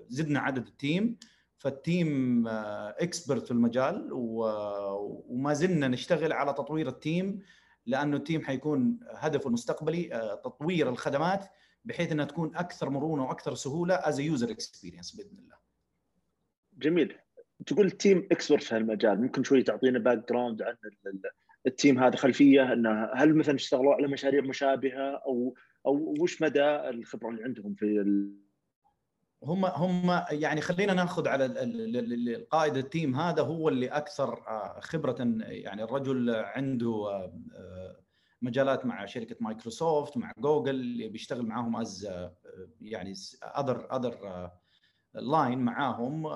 [0.10, 1.18] زدنا عدد ال team.
[1.60, 7.42] فال team expert في المجال وما زلنا نشتغل على تطوير ال team
[7.86, 10.04] لأنه ال team حيكون هدفه المستقبلي
[10.44, 11.46] تطوير الخدمات
[11.86, 15.56] بحيث إنها تكون أكثر مرونة وأكثر سهولة as user experience بإذن الله.
[16.78, 17.16] جميل
[17.66, 20.76] تقول ال team expert في هالمجال ممكن شوي تعطينا background عن
[21.68, 26.90] ال team هذا خلفية إنه هل مثلا اشتغلوا على مشاريع مشابهة أو أو وش مدى
[26.90, 28.06] الخبرة اللي عندهم في.
[29.44, 34.44] هم هم يعني خلينا ناخذ على القائد ال team هذا هو اللي أكثر
[34.82, 37.30] خبرة يعني الرجل عنده
[38.42, 42.10] مجالات مع شركة مايكروسوفت مع جوجل اللي بيشتغل معاهم as
[42.82, 43.14] يعني
[43.44, 44.50] other other
[45.14, 46.28] line معاهم.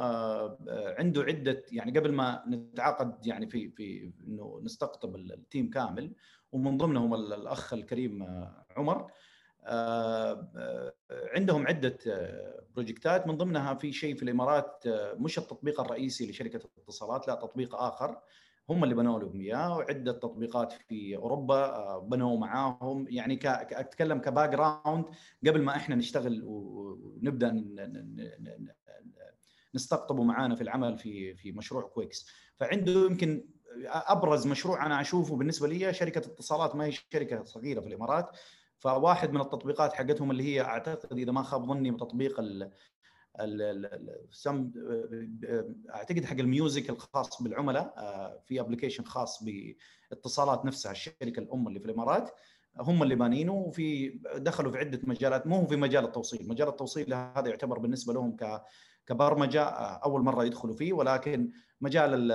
[0.99, 6.15] عنده عدة يعني قبل ما نتعاقد يعني في في إنه نستقطب ال team كامل
[6.51, 8.25] ومن ضمنهم الأخ الكريم
[8.77, 9.11] عمر.
[11.35, 11.97] عندهم عدة
[12.75, 14.83] بروجكتات من ضمنها في شيء في الإمارات
[15.17, 18.17] مش التطبيق الرئيسي لشركة الاتصالات لا تطبيق آخر.
[18.69, 23.07] هم اللي بنوا لهم إياه وعدة تطبيقات في أوروبا بنوا معاهم.
[23.09, 25.06] يعني أتكلم ك background
[25.47, 27.63] قبل ما إحنا نشتغل ونبدأ
[29.75, 32.27] نستقطبه معانا في العمل في في مشروع كويكس.
[32.59, 33.45] فعنده يمكن
[33.86, 36.75] أبرز مشروع أنا أشوفه بالنسبة لي شركة اتصالات.
[36.75, 38.29] ما هي شركة صغيرة في الإمارات.
[38.84, 42.36] فواحد من التطبيقات حقتهم اللي هي أعتقد إذا ما خاب ظني تطبيق
[43.39, 44.72] ال سم
[45.89, 47.93] أعتقد حق ال music الخاص بالعملاء
[48.46, 49.43] في application خاص
[50.12, 52.32] باتصالات نفسها الشركة الأم اللي في الإمارات
[52.80, 57.50] هم اللي بانينه وفي دخلوا في عدة مجالات مو في مجال التوصيل، مجال التوصيل هذا
[57.50, 58.38] يعتبر بالنسبة لهم
[59.06, 62.32] كبرمجة أول مرة يدخلوا فيه ولكن مجال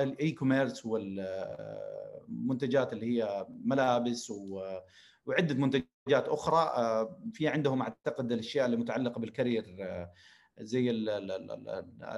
[0.00, 4.32] ال e-commerce والمنتجات اللي هي ملابس
[5.26, 5.88] وعدة منتجات
[6.28, 6.72] أخرى
[7.32, 9.64] في عندهم أعتقد الأشياء اللي متعلقة بال carrier
[10.60, 10.90] زي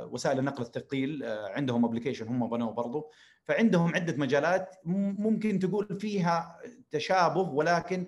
[0.01, 3.11] وسائل النقل الثقيل عندهم application هم بنوا برضو
[3.45, 8.07] فعندهم عدة مجالات ممكن تقول فيها تشابه ولكن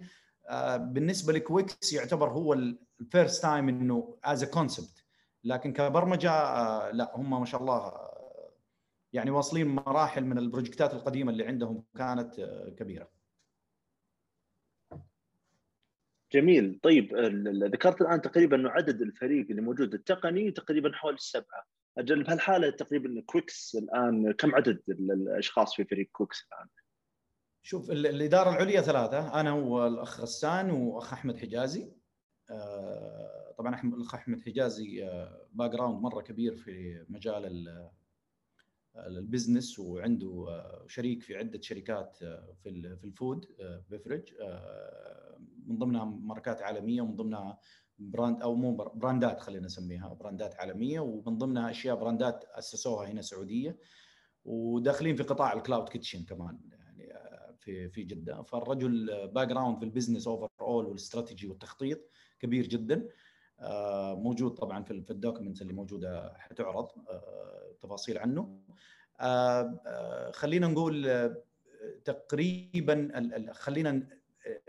[0.78, 2.52] بالنسبة لكويكس يعتبر هو
[3.00, 5.04] ال first time إنه as concept
[5.44, 6.30] لكن كبرمجة
[6.90, 7.92] لا هم ما شاء الله
[9.12, 12.40] يعني واصلين مراحل من البروجكتات القديمة اللي عندهم كانت
[12.78, 13.19] كبيرة.
[16.32, 16.78] جميل.
[16.82, 17.16] طيب
[17.64, 21.66] ذكرت الآن تقريبا إنه عدد الفريق اللي موجود التقني تقريبا حوالي السبعه
[21.98, 26.68] أجل بهالحالة تقريبا كويكس الآن كم عدد الأشخاص في فريق كويكس الآن؟
[27.62, 31.92] شوف الإدارة العليا ثلاثة أنا والأخ غسان وأخ أحمد حجازي.
[33.58, 35.10] طبعا الأخ أحمد حجازي
[35.52, 37.90] background مرة كبير في مجال
[38.96, 42.16] ال business وعنده شريك في عدة شركات
[42.62, 43.46] في في ال food
[43.90, 44.34] beverage
[45.70, 47.58] من ضمنها ماركات عالمية ومن ضمنها
[47.98, 53.78] brand أو مو براندات خلينا نسميها براندات عالمية ومن ضمنها أشياء براندات أسسوها هنا سعودية
[54.44, 57.12] وداخلين في قطاع ال cloud kitchen كمان يعني
[57.58, 58.42] في في جدة.
[58.42, 61.98] فالرجل background في ال business overall والاستراتيجي والتخطيط
[62.38, 63.08] كبير جدا
[64.14, 66.88] موجود طبعا في ال documents اللي موجودة حتعرض
[67.80, 68.60] تفاصيل عنه.
[70.32, 71.10] خلينا نقول
[72.04, 73.10] تقريبا
[73.52, 74.06] خلينا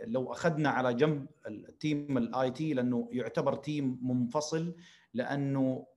[0.05, 4.75] لو أخذنا على جنب ال team ال IT لأنه يعتبر team منفصل
[5.13, 5.87] لأنه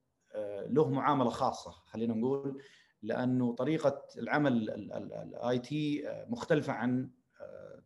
[0.66, 2.62] له معاملة خاصة خلينا نقول
[3.02, 7.10] لأنه طريقة العمل ال IT مختلفة عن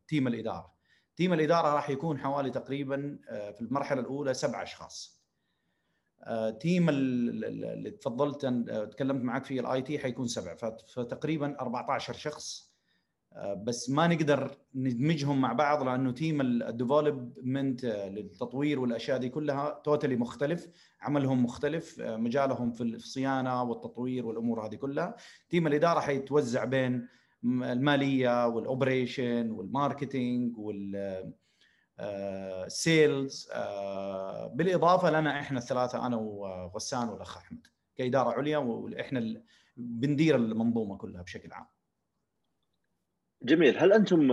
[0.09, 0.73] team الإدارة.
[1.17, 5.23] team الإدارة راح يكون حوالي تقريبا في المرحلة الأولى سبع أشخاص.
[6.61, 8.47] team اللي تفضلت
[8.93, 10.55] تكلمت معك فيه ال IT حيكون سبع
[10.95, 12.68] فتقريبا 14 شخص.
[13.37, 20.17] بس ما نقدر ندمجهم مع بعض لأنه team ال development للتطوير والأشياء دي كلها totally
[20.17, 20.69] مختلف
[21.01, 25.17] عملهم مختلف مجالهم في الصيانة والتطوير والأمور هذه كلها
[25.51, 27.09] team الإدارة حيتوزع بين
[27.45, 31.33] المالية وال operation وال marketing وال
[32.69, 33.49] sales
[34.55, 39.43] بالإضافة لنا إحنا الثلاثة أنا وغسان والأخ أحمد كإدارة عليا وإحنا
[39.77, 41.67] بندير المنظومة كلها بشكل عام.
[43.43, 44.29] جميل هل أنتم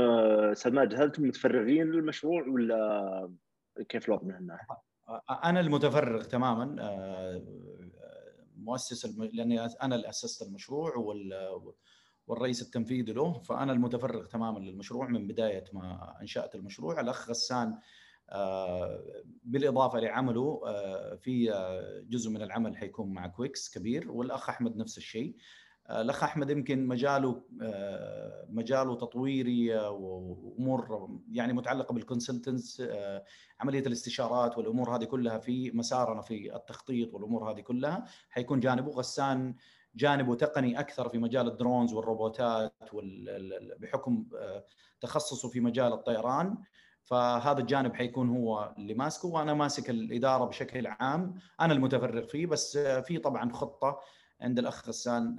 [0.54, 3.34] سماج هل أنتم متفرغين للمشروع ولا
[3.90, 4.78] كيف الوضع من هالناحيه؟
[5.44, 6.76] أنا المتفرغ تماما
[8.58, 9.30] مؤسس الم...
[9.34, 11.50] لاني أنا اللي اسست المشروع وال...
[12.28, 17.78] والرئيس التنفيذي له فانا المتفرغ تماما للمشروع من بدايه ما انشات المشروع الاخ غسان
[19.44, 20.62] بالاضافه لعمله
[21.16, 21.46] في
[22.10, 25.36] جزء من العمل حيكون مع كويكس كبير والاخ احمد نفس الشيء
[25.90, 27.42] الأخ أحمد يمكن مجاله
[28.50, 32.84] مجاله تطويري وأمور يعني متعلقة بال consultants
[33.60, 38.06] عملية الاستشارات والأمور هذه كلها في مسارنا في التخطيط والأمور هذه كلها.
[38.30, 39.56] حيكون جانبه غسان
[39.96, 42.74] جانبه تقني أكثر في مجال الدرونز والروبوتات
[43.80, 44.26] بحكم
[45.02, 46.58] تخصصه في مجال الطيران.
[47.04, 49.28] فهذا الجانب حيكون هو اللي ماسكه.
[49.28, 51.36] وأنا ماسك الإدارة بشكل عام.
[51.62, 54.00] أنا المتفرغ فيه بس في طبعا خطة
[54.42, 55.36] عند الأخ غسان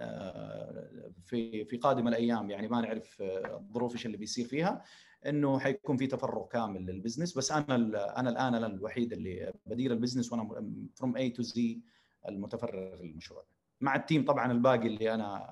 [1.24, 2.50] في في قادم الأيام.
[2.50, 4.84] يعني ما نعرف الظروف إيش اللي بيصير فيها
[5.26, 7.38] إنه حيكون في تفرغ كامل لل business.
[7.38, 7.74] بس أنا
[8.20, 11.80] أنا الآن أنا الوحيد اللي بدير ال business وأنا from A to Z
[12.28, 13.44] المتفرغ للمشروع.
[13.80, 15.46] مع ال team طبعا الباقي اللي أنا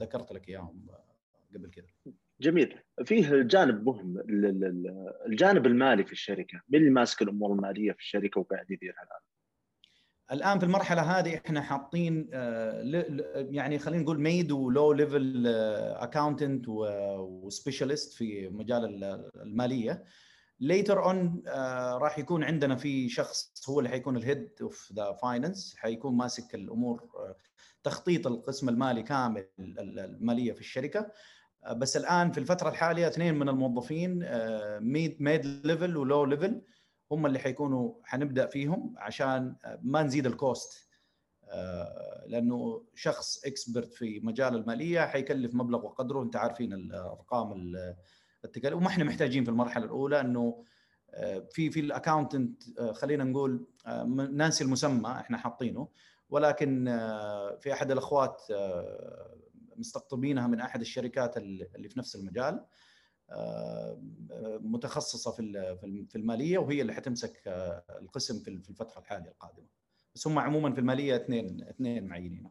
[0.00, 0.86] ذكرت لك إياهم
[1.54, 2.14] قبل كذا.
[2.40, 2.78] جميل.
[3.04, 4.22] فيه جانب مهم
[5.26, 6.60] الجانب المالي في الشركة.
[6.68, 9.20] مين اللي ماسك الأمور المالية في الشركة وقاعد يديرها الآن؟
[10.32, 12.28] الآن في المرحلة هذه إحنا حاطين
[13.34, 15.46] يعني خلينا نقول mid و low level
[15.96, 19.04] accountant و specialist في مجال
[19.36, 20.04] المالية.
[20.60, 21.42] later on
[22.02, 26.54] راح يكون عندنا في شخص هو اللي حيكون ال head of the finance حيكون ماسك
[26.54, 27.08] الأمور
[27.82, 31.10] تخطيط القسم المالي كامل المالية في الشركة.
[31.76, 34.18] بس الآن في الفترة الحالية اثنين من الموظفين
[34.80, 36.62] mid mid level و low level
[37.10, 40.88] هم اللي حيكونوا حنبدأ فيهم عشان ما نزيد ال cost
[42.26, 46.22] لأنه شخص expert في مجال المالية حيكلف مبلغ وقدره.
[46.22, 47.72] أنت عارفين الأرقام
[48.44, 48.76] التكاليف.
[48.78, 50.64] وما إحنا محتاجين في المرحلة الأولى إنه
[51.50, 53.66] في في ال accountant خلينا نقول
[54.32, 55.88] ناسي المسمى إحنا حاطينه.
[56.28, 56.84] ولكن
[57.60, 58.42] في أحد الأخوات
[59.76, 62.64] مستقطبينها من أحد الشركات اللي في نفس المجال.
[64.60, 65.76] متخصصة في
[66.10, 67.42] في المالية وهي اللي حتمسك
[68.00, 69.66] القسم في الفترة الحالية القادمة.
[70.14, 72.50] بس هم عموما في المالية اثنين اثنين معينين.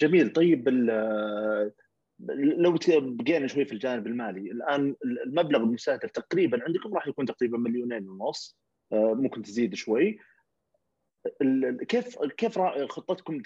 [0.00, 0.32] جميل.
[0.32, 0.68] طيب
[2.58, 8.08] لو بقينا شوي في الجانب المالي الآن المبلغ المستهدف تقريبا عندكم راح يكون تقريبا مليونين
[8.08, 8.58] ونص
[8.92, 10.18] ممكن تزيد شوي.
[11.88, 12.58] كيف كيف
[12.88, 13.42] خطتكم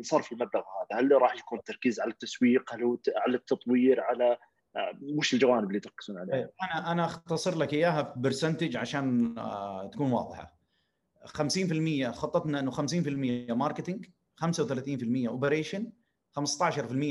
[0.00, 4.38] لصرف المبلغ هذا؟ هل راح يكون التركيز على التسويق؟ هل هو على التطوير؟ على
[5.02, 9.34] وش الجوانب اللي تركزون عليها؟ أنا أنا أختصر لك إياها percentage عشان
[9.92, 10.56] تكون واضحة.
[11.26, 14.06] 50% خطتنا إنه 50% marketing
[14.44, 15.92] 35% operation
[16.40, 16.40] 15%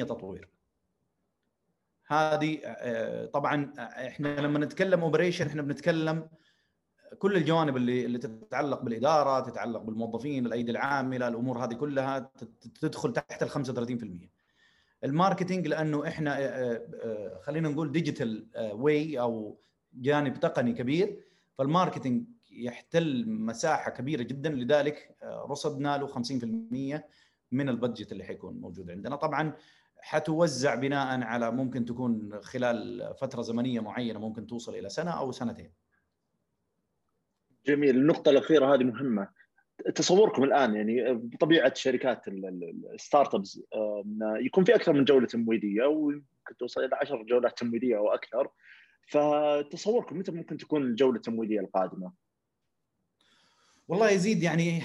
[0.05, 0.49] تطوير.
[2.07, 2.59] هذه
[3.33, 6.29] طبعا إحنا لما نتكلم operation إحنا بنتكلم
[7.19, 12.31] كل الجوانب اللي اللي تتعلق بالإدارة تتعلق بالموظفين الأيدي العاملة الأمور هذه كلها
[12.81, 14.29] تدخل تحت ال 35%
[15.03, 16.35] ال marketing لأنه إحنا
[17.43, 19.59] خلينا نقول digital way أو
[19.93, 27.01] جانب تقني كبير فال marketing يحتل مساحة كبيرة جدا لذلك رصدنا له 50%
[27.51, 29.15] من ال budget اللي حيكون موجود عندنا.
[29.15, 29.53] طبعا
[30.01, 35.71] حتوزع بناء على ممكن تكون خلال فترة زمنية معينة ممكن توصل إلى سنة أو سنتين.
[37.65, 37.95] جميل.
[37.95, 39.27] النقطة الأخيرة هذه مهمة.
[39.95, 42.27] تصوركم الآن يعني بطبيعة شركات
[42.93, 43.61] الستارت ابس
[44.39, 48.49] يكون في أكثر من جولة تمويلية وممكن توصل إلى 10 جولات تمويلية أو أكثر.
[49.07, 52.11] فتصوركم متى ممكن تكون الجولة التمويلية القادمة؟
[53.87, 54.81] والله يزيد يعني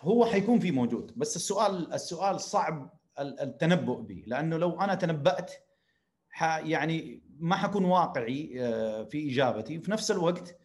[0.00, 5.52] هو حيكون في موجود بس السؤال السؤال صعب التنبؤ به لأنه لو أنا تنبأت
[6.64, 8.48] يعني ما حكون واقعي
[9.10, 9.80] في إجابتي.
[9.80, 10.57] في نفس الوقت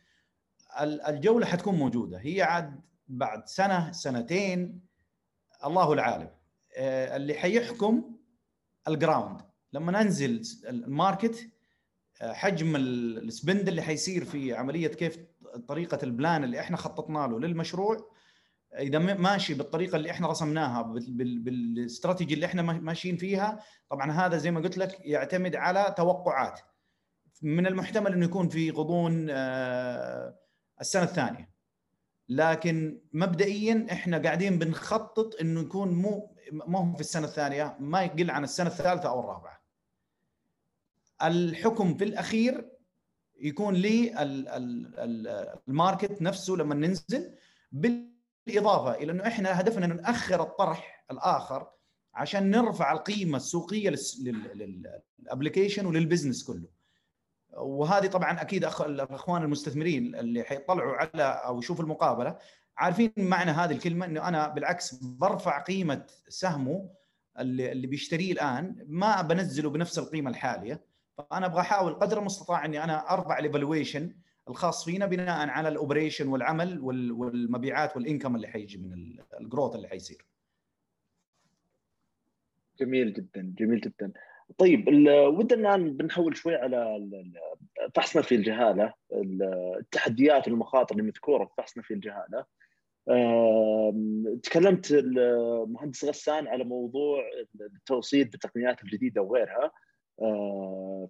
[0.81, 2.17] الجولة حتكون موجودة.
[2.17, 4.81] هي عاد بعد سنة سنتين
[5.65, 6.29] الله العالم.
[6.77, 8.15] اللي حيحكم
[8.87, 9.41] ال ground.
[9.73, 11.49] لما ننزل ال market
[12.21, 15.17] حجم ال spend اللي حيصير في عملية كيف
[15.67, 18.11] طريقة ال plan اللي إحنا خططنا له للمشروع
[18.79, 23.59] إذا ماشي بالطريقة اللي إحنا رسمناها بالاستراتيجي اللي إحنا ماشيين فيها
[23.89, 26.59] طبعا هذا زي ما قلت لك يعتمد على توقعات.
[27.41, 29.27] من المحتمل إنه يكون في غضون
[30.83, 31.49] السنة الثانية.
[32.29, 38.43] لكن مبدئيا إحنا قاعدين بنخطط إنه يكون مو ما في السنة الثانية ما يقل عن
[38.43, 39.63] السنة الثالثة أو الرابعة.
[41.23, 42.69] الحكم في الأخير
[43.39, 44.13] يكون لي
[45.67, 47.35] ال market نفسه لما ننزل
[47.71, 51.67] بالإضافة إلى إنه إحنا هدفنا إنه نأخر الطرح الآخر
[52.13, 53.95] عشان نرفع القيمة السوقية
[54.53, 56.67] لل application ولل business كله.
[57.57, 58.81] وهذه طبعا أكيد أخ...
[58.81, 62.37] الأخوان المستثمرين اللي حيطلعوا على أو يشوفوا المقابلة
[62.77, 66.89] عارفين معنى هذه الكلمة إنه أنا بالعكس برفع قيمة سهمه
[67.39, 70.85] اللي, اللي بيشتريه الآن ما بنزله بنفس القيمة الحالية
[71.17, 74.15] فأنا أبغى أحاول قدر المستطاع إني أنا أرفع ال evaluation
[74.49, 79.75] الخاص فينا بناء على ال operation والعمل والمبيعات وال income اللي حيجي من ال growth
[79.75, 80.25] اللي حيصير.
[82.79, 84.13] جميل جدا جميل جدا.
[84.57, 87.09] طيب ودنا الآن بنحول شوي على
[87.95, 88.93] فحصنا في الجهاله
[89.79, 92.45] التحديات والمخاطر المذكوره في فحصنا في الجهاله.
[94.43, 97.23] تكلمت المهندس غسان على موضوع
[97.61, 99.71] التوصيل بالتقنيات الجديدة وغيرها
[100.21, 101.09] آه،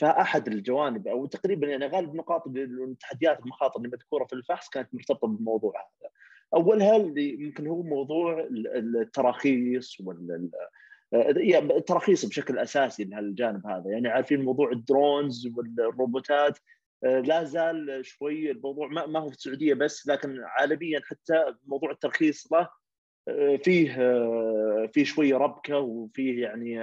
[0.00, 5.72] فأحد الجوانب أو تقريبا يعني غالب نقاط التحديات المخاطر المذكوره في الفحص كانت مرتبطة بالموضوع
[5.76, 6.10] هذا.
[6.54, 10.50] أولها اللي يمكن هو موضوع التراخيص وال
[11.12, 16.58] يعني التراخيص بشكل أساسي لهالجانب هذا يعني عارفين موضوع الدرونز والروبوتات
[17.04, 22.52] آه، لا زال شوي الموضوع ما هو في السعودية بس لكن عالميا حتى موضوع الترخيص
[22.52, 22.68] له
[23.64, 23.96] فيه
[24.92, 26.80] فيه شوية ربكة وفيه يعني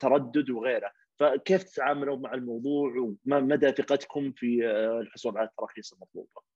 [0.00, 4.66] تردد وغيره فكيف تتعاملوا مع الموضوع وما مدى ثقتكم في
[5.00, 6.53] الحصول على التراخيص المطلوبة؟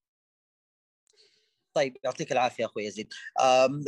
[1.75, 3.13] طيب يعطيك العافية أخوي يزيد.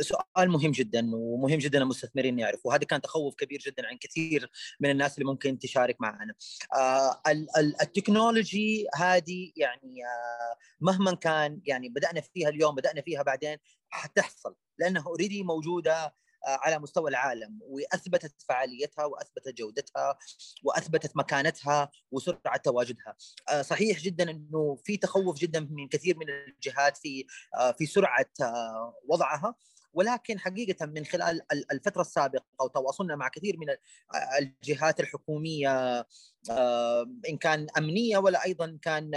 [0.01, 4.89] سؤال مهم جدا ومهم جدا المستثمرين يعرفوا وهذا كان تخوف كبير جدا عن كثير من
[4.89, 6.33] الناس اللي ممكن تشارك معنا.
[6.75, 7.21] آه،
[7.81, 13.57] ال technology هذه يعني آه، مهما كان يعني بدأنا فيها اليوم بدأنا فيها بعدين
[13.89, 16.13] حتحصل لأنها already موجودة
[16.45, 20.17] على مستوى العالم وأثبتت فعاليتها وأثبتت جودتها
[20.63, 23.15] وأثبتت مكانتها وسرعة تواجدها.
[23.49, 27.25] آه، صحيح جدا إنه في تخوف جدا من كثير من الجهات في
[27.57, 28.25] آه، في سرعة
[29.07, 29.55] وضعها
[29.93, 33.67] ولكن حقيقة من خلال الفترة السابقة وتواصلنا مع كثير من
[34.39, 36.05] الجهات الحكومية
[37.29, 39.15] إن كان أمنية ولا أيضا كان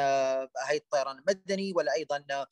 [0.66, 2.46] هيئة الطيران المدني ولا أيضا آه،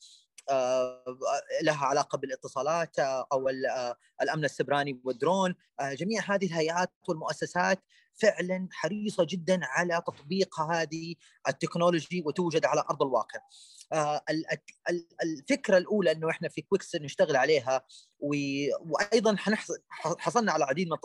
[1.62, 7.82] لها علاقة بالاتصالات آه، أو آه، الأمن السيبراني والدرون جميع هذه الهيئات والمؤسسات
[8.14, 11.14] فعلا حريصة جدا على تطبيق هذه
[11.48, 13.40] ال technology وتوجد على أرض الواقع.
[15.22, 17.84] الفكرة الأولى إنه إحنا في كويكس نشتغل عليها
[18.80, 19.36] وأيضا
[20.18, 20.96] حصلنا على العديد من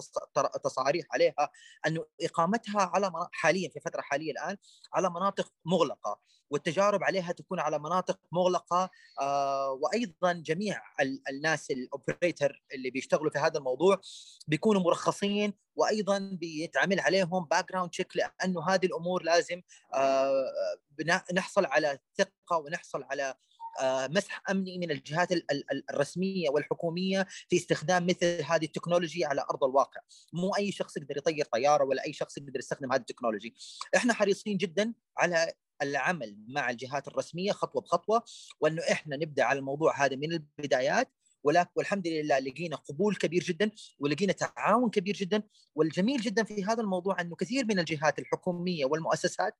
[0.55, 1.49] التصاريح عليها
[1.87, 4.57] انه إقامتها على حاليا في فترة حالية الآن
[4.93, 8.89] على مناطق مغلقة والتجارب عليها تكون على مناطق مغلقة
[9.21, 10.81] آه، وأيضا جميع
[11.29, 14.01] الناس ال operator اللي بيشتغلوا في هذا الموضوع
[14.47, 19.61] بيكونوا مرخصين وأيضا بيتعمل عليهم background check لأنه هذه الأمور لازم
[19.93, 20.45] آه،
[21.33, 23.35] نحصل على ثقة ونحصل على
[23.79, 25.29] آه، مسح أمني من الجهات
[25.89, 30.01] الرسمية والحكومية في استخدام مثل هذه ال technology على أرض الواقع،
[30.33, 33.53] مو أي شخص يقدر يطير طيارة ولا أي شخص يقدر يستخدم هذه ال technology.
[33.95, 38.23] إحنا حريصين جدا على العمل مع الجهات الرسمية خطوة بخطوة
[38.59, 41.11] وأنه إحنا نبدأ على الموضوع هذا من البدايات
[41.43, 45.43] ولكن والحمد لله لقينا قبول كبير جدا ولقينا تعاون كبير جدا.
[45.75, 49.55] والجميل جدا في هذا الموضوع أنه كثير من الجهات الحكومية والمؤسسات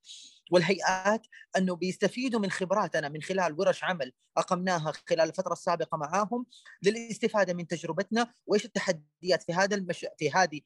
[0.52, 6.46] والهيئات أنه بيستفيدوا من خبراتنا من خلال ورش عمل أقمناها خلال الفترة السابقة معاهم
[6.84, 8.34] للاستفادة من تجربتنا.
[8.48, 10.06] وإيش التحديات في هذا المش...
[10.18, 10.62] في هذه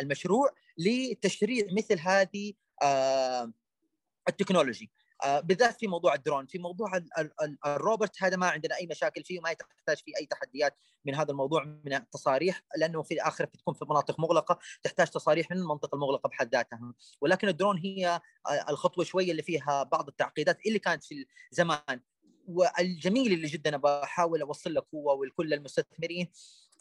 [0.00, 2.52] المشروع لتشريع مثل هذه
[2.82, 3.52] آه
[4.28, 4.90] ال technology.
[5.26, 6.90] بالذات في موضوع الدرون في موضوع
[7.66, 11.64] الروبوت هذا ما عندنا أي مشاكل فيه وما تحتاج فيه أي تحديات من هذا الموضوع
[11.64, 16.54] من التصاريح لأنه في الآخر بتكون في مناطق مغلقة تحتاج تصاريح من المنطقة المغلقة بحد
[16.54, 16.94] ذاتها.
[17.20, 22.00] ولكن الدرون هي آه، الخطوة شوية اللي فيها بعض التعقيدات اللي كانت في الزمان.
[22.46, 26.28] والجميل اللي جدا بحاول أوصل لك هو ولكل المستثمرين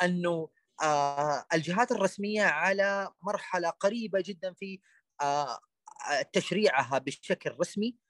[0.03, 0.49] أنه
[0.83, 4.79] آه الجهات الرسمية على مرحلة قريبة جدا في
[5.21, 5.59] آه
[6.33, 7.87] تشريعها بشكل رسمي.
[7.87, 8.08] آه،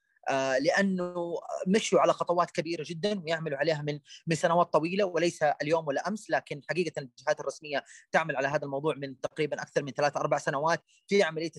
[0.62, 6.08] لأنه مشوا على خطوات كبيرة جدا ويعملوا عليها من من سنوات طويلة وليس اليوم ولا
[6.08, 10.38] أمس لكن حقيقة الجهات الرسمية تعمل على هذا الموضوع من تقريبا أكثر من ثلاث أربع
[10.38, 11.52] سنوات في عملية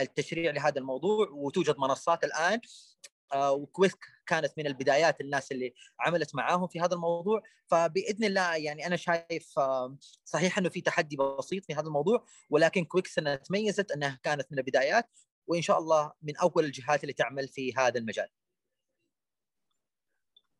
[0.00, 2.60] التشريع لهذا الموضوع وتوجد منصات الآن
[3.32, 3.96] آه، وكويك
[4.26, 7.42] كانت من البدايات الناس اللي عملت معاهم في هذا الموضوع.
[7.66, 12.84] فبإذن الله يعني أنا شايف آه، صحيح أنه في تحدي بسيط في هذا الموضوع ولكن
[12.84, 13.14] كويكس
[13.44, 15.08] تميزت إنها كانت من البدايات
[15.50, 18.28] وإن شاء الله من أول الجهات اللي تعمل في هذا المجال.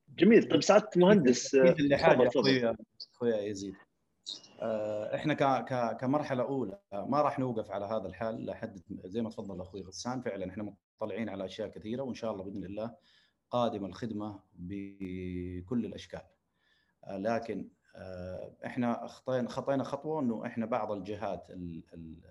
[0.08, 0.48] جميل.
[0.48, 2.74] طيب سعادة اللي حاجة أخوي
[3.14, 3.74] أخوي يزيد.
[4.60, 5.34] آه، إحنا
[5.92, 10.22] كمرحلة أولى ما راح نوقف على هذا الحال لحد زي ما تفضل أخوي غسان.
[10.22, 12.96] فعلا إحنا طالعين على أشياء كثيرة وإن شاء الله بإذن الله
[13.50, 16.22] قادم الخدمة بكل الأشكال.
[17.04, 17.70] آه، لكن
[18.66, 21.46] إحنا خطينا خطينا خطوة إنه إحنا بعض الجهات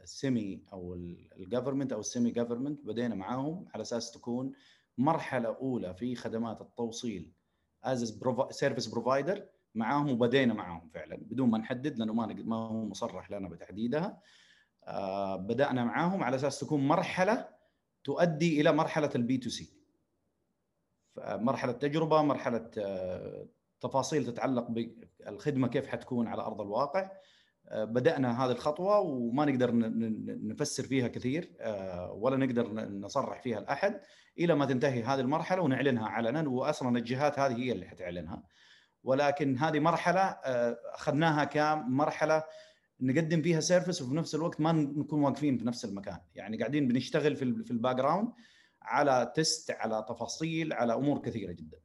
[0.03, 0.93] ال semi أو
[1.38, 4.51] ال government أو ال semi government بدينا معاهم على أساس تكون
[4.97, 7.32] مرحلة أولى في خدمات التوصيل
[7.84, 9.45] as service provider
[9.76, 14.22] معاهم وبدينا معاهم فعلا بدون ما نحدد لأنه ما ما هو مصرح لنا بتحديدها.
[14.84, 17.47] آه بدأنا معاهم على أساس تكون مرحلة
[18.03, 19.74] تؤدي إلى مرحلة ال B2C
[21.18, 23.47] مرحلة تجربة مرحلة آه
[23.82, 27.11] تفاصيل تتعلق بالخدمة كيف حتكون على أرض الواقع.
[27.67, 29.71] آه بدأنا هذه الخطوة وما نقدر
[30.47, 34.01] نفسر فيها كثير آه ولا نقدر نصرح فيها لاحد
[34.39, 38.43] إلى ما تنتهي هذه المرحلة ونعلنها علنا واصلا الجهات هذه هي اللي حتعلنها.
[39.03, 42.43] ولكن هذه مرحلة آه، أخذناها كمرحلة
[43.01, 46.17] نقدم فيها service وفي نفس الوقت ما نكون واقفين في نفس المكان.
[46.36, 48.32] يعني قاعدين بنشتغل في ال background
[48.82, 51.77] على test على تفاصيل على أمور كثيرة جدا.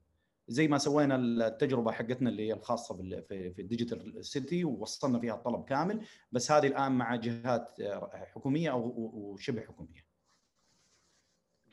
[0.49, 5.35] زي ما سوينا التجربة حقتنا اللي هي الخاصة في في ال digital city ووصلنا فيها
[5.35, 6.01] الطلب كامل.
[6.33, 10.05] بس هذه الآن مع جهات آه، حكومية أو وشبه حكومية.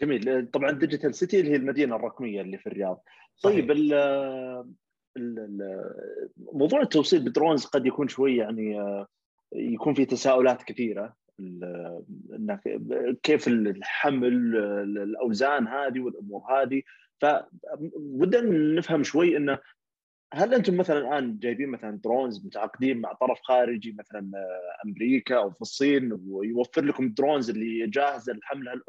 [0.01, 0.47] جميل.
[0.47, 3.03] طبعا digital city اللي هي المدينة الرقمية اللي في الرياض.
[3.43, 3.71] طيب
[6.53, 9.07] موضوع التوصيل بال drones قد يكون شوي يعني آه،
[9.53, 11.21] يكون في تساؤلات كثيرة.
[13.23, 14.55] كيف الحمل
[14.97, 16.81] الأوزان هذه والأمور هذه.
[17.21, 19.59] فودنا نفهم شوي إنه
[20.33, 25.51] هل أنتم مثلا الآن جايبين مثلا drones متعاقدين مع طرف خارجي مثلا آه، أمريكا أو
[25.51, 28.81] في الصين ويوفر لكم ال drones اللي جاهزة لحمل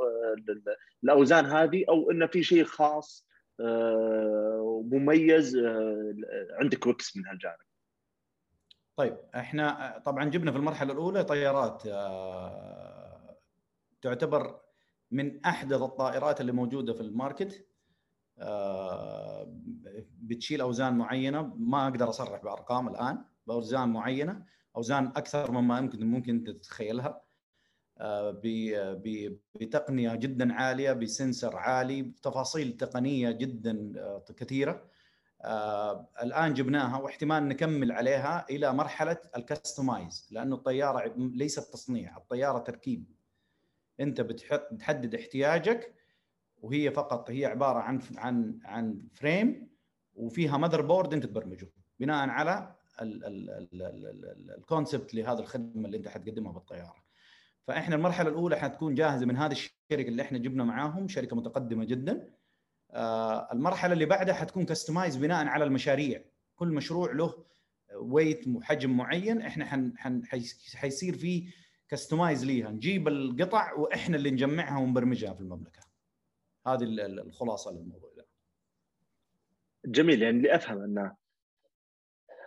[1.05, 3.27] الأوزان هذه أو إنه في شيء خاص
[3.61, 6.15] آه، مميز آه،
[6.61, 7.57] عندك كويكس من هالجانب؟
[8.97, 11.83] طيب إحنا طبعا جبنا في المرحلة الأولى طيارات
[14.03, 14.61] تعتبر
[15.11, 17.67] من أحدث الطائرات اللي موجودة في ال market.
[20.23, 21.55] بتشيل أوزان معينة.
[21.57, 24.45] ما أقدر أصرح بأرقام الآن بأوزان معينة
[24.77, 27.23] أوزان أكثر مما يمكن ممكن تتخيلها.
[27.99, 28.41] آه،
[29.55, 34.85] بتقنية جدا عالية ب sensor عالي بتفاصيل تقنية جدا آه، كثيرة.
[35.45, 42.59] آه، الآن جبناها واحتمال نكمل عليها إلى مرحلة ال customize لأنه الطيارة ليست تصنيع الطيارة
[42.59, 43.05] تركيب.
[44.01, 45.95] أنت بتحدد احتياجك
[46.63, 49.69] وهي فقط هي عبارة عن عن عن frame
[50.15, 51.69] وفيها motherboard أنت تبرمجه
[52.01, 52.75] بناء على
[54.59, 57.05] ال concept لهذه الخدمة اللي أنت حتقدمها بالطيارة.
[57.67, 62.31] فإحنا المرحلة الأولى حتكون جاهزة من هذه الشركة اللي إحنا جبنا معاهم شركة متقدمة جدا.
[62.91, 67.45] آه المرحلة اللي بعدها حتكون customize بناء على المشاريع، كل مشروع له
[67.97, 70.23] weight وحجم معين إحنا حن حن
[70.75, 71.51] حيصير فيه
[71.89, 75.92] customize ليها نجيب القطع وإحنا اللي نجمعها ونبرمجها في المملكة.
[76.67, 78.27] هذه الخلاصة للموضوع ده.
[79.87, 81.17] جميل يعني اللي أفهم انه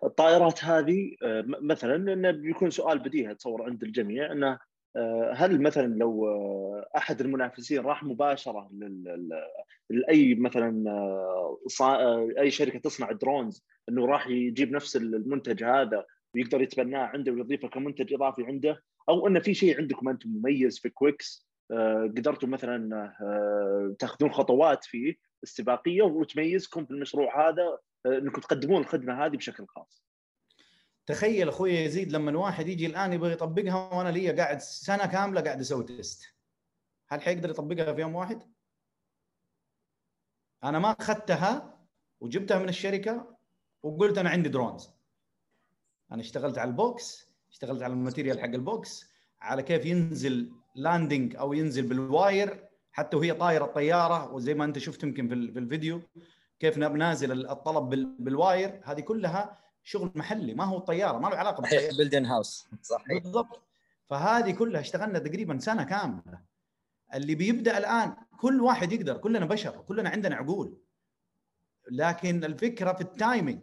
[0.03, 4.59] الطائرات هذه آه، مثلا انه بيكون سؤال بديهي أتصور عند الجميع انه
[4.95, 8.69] آه، هل مثلا لو آه، أحد المنافسين راح مباشرة
[9.89, 10.83] لأي مثلا
[12.39, 16.05] أي شركة تصنع drones أنه راح يجيب نفس المنتج هذا
[16.35, 20.89] ويقدر يتبناه عنده ويضيفه كمنتج إضافي عنده أو انه في شيء عندكم أنتم مميز في
[20.89, 21.47] كويكس
[22.17, 29.37] قدرتوا مثلا تأخذون خطوات فيه استباقيه وتميزكم في المشروع هذا آه، إنكم تقدمون الخدمة هذه
[29.37, 30.03] بشكل خاص.
[31.05, 35.59] تخيل أخوي يزيد لما واحد يجي الآن يبغى يطبقها وأنا لي قاعد سنة كاملة قاعد
[35.59, 36.23] أسوي test.
[37.07, 38.43] هل حيقدر يطبقها في يوم واحد؟
[40.63, 41.79] أنا ما أخذتها
[42.19, 43.37] وجبتها من الشركة
[43.83, 44.89] وقلت أنا عندي drones.
[46.11, 49.11] أنا اشتغلت على ال box، اشتغلت على ال material حق ال box،
[49.41, 54.33] على كيف ينزل landing أو ينزل بال wire حتى وهي طايرة الطيارة.
[54.33, 56.01] وزي ما أنت شفت يمكن في الفيديو
[56.59, 58.81] كيف نازل الطلب بال wire.
[58.83, 61.97] هذه كلها شغل محلي ما هو الطياره ما له علاقة بالطيارة.
[61.97, 63.23] built in-house صحيح.
[63.23, 63.61] بالضبط.
[64.09, 66.41] فهذه كلها اشتغلنا تقريبا سنة كاملة.
[67.13, 70.77] اللي بيبدأ الآن كل واحد يقدر كلنا بشر كلنا عندنا عقول.
[71.91, 73.61] لكن الفكرة في ال timing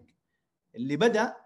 [0.74, 1.36] اللي بدأ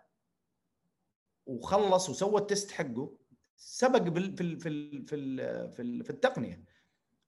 [1.46, 3.12] وخلص وسوى ال test حقه
[3.56, 5.00] سبق في في في
[5.70, 6.64] في, في التقنية.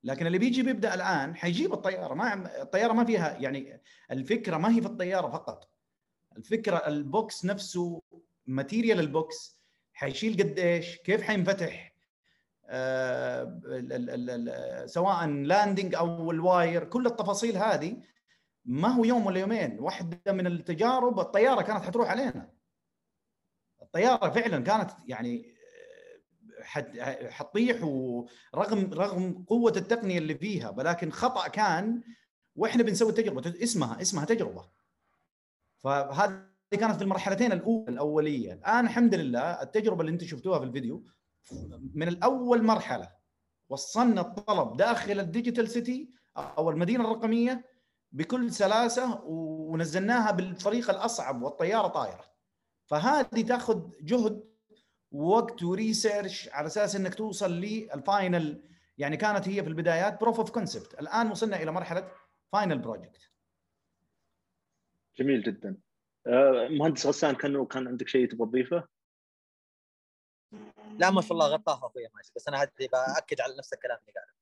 [0.04, 2.14] لكن اللي بيجي بيبدأ الآن حيجيب الطيارة.
[2.14, 5.70] ما الطيارة ما فيها يعني الفكرة ما هي في الطيارة فقط.
[6.36, 8.02] الفكرة ال box نفسه
[8.46, 9.58] material ال box
[9.92, 11.94] حيشيل قد إيش كيف حينفتح
[12.66, 18.02] آه سواء landing أو ال wire كل التفاصيل هذه
[18.64, 19.76] ما هو يوم ولا يومين.
[19.80, 22.50] واحدة من التجارب الطيارة كانت حتروح علينا.
[23.82, 25.57] الطيارة فعلا كانت يعني
[27.30, 32.02] حتطيح ورغم رغم قوة التقنية اللي فيها ولكن خطأ كان
[32.56, 33.62] وإحنا بنسوي التجربة.
[33.62, 34.68] اسمها اسمها تجربة.
[35.78, 38.52] فهذه كانت في المرحلتين الاولى الأولية.
[38.52, 41.04] الآن الحمد لله التجربة اللي أنتم شفتوها في الفيديو
[41.94, 43.12] من الأول مرحلة
[43.68, 47.64] وصلنا الطلب داخل الديجيتال سيتي أو المدينة الرقمية
[48.12, 52.24] بكل سلاسة ونزلناها بالطريقة الأصعب والطيارة طايرة.
[52.86, 54.44] فهذه تأخذ جهد
[55.12, 58.62] ووقت و research على أساس إنك توصل لل final
[58.98, 62.12] يعني كانت هي في البدايات proof of concept الآن وصلنا إلى مرحلة
[62.52, 63.30] final project
[65.18, 65.76] جميل جدا.
[66.26, 68.88] آه، مهندس غسان كان كان عندك شيء تبغى تضيفه؟
[70.98, 74.12] لا ما شاء الله غطاها أخوي ماشي بس أنا هذه بأكد على نفس الكلام اللي
[74.20, 74.38] قاله.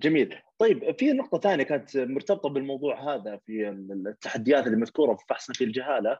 [0.00, 0.42] جميل.
[0.58, 5.64] طيب في نقطة ثانية كانت مرتبطة بالموضوع هذا في التحديات اللي مذكورة في فحص نافي
[5.64, 6.18] الجهالة.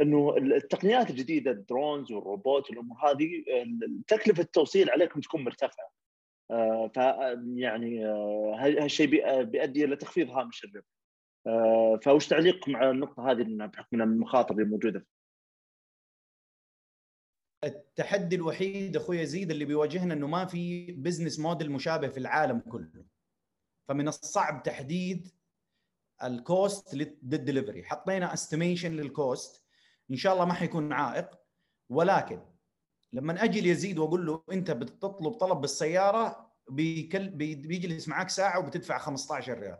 [0.00, 3.28] إنه التقنيات الجديدة ال drones والروبوت والأمور هذه
[4.06, 5.92] تكلفة التوصيل عليكم تكون مرتفعة.
[6.50, 6.96] آه، ف
[7.56, 9.06] يعني آه، هالشيء
[9.42, 10.86] بيؤدي إلى تخفيض هامش الربح.
[11.46, 15.06] آه، فوش تعليقكم على النقطة هذه بحكم المخاطر اللي موجودة؟
[17.64, 23.04] التحدي الوحيد أخوي يزيد اللي بيواجهنا إنه ما في business model مشابه في العالم كله.
[23.88, 25.28] فمن الصعب تحديد
[26.22, 29.61] ال cost لل delivery حطينا estimation لل cost
[30.10, 31.30] إن شاء الله ما حيكون عائق.
[31.88, 32.40] ولكن
[33.12, 39.58] لما أجي ليزيد وأقول له أنت بتطلب طلب بالسيارة بيكل بيجلس معك ساعة وبتدفع 15
[39.58, 39.78] ريال.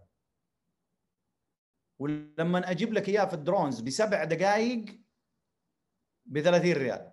[1.98, 5.00] ولما أجيب لك إياه في ال drones بسبع دقائق
[6.26, 7.12] ب 30 ريال.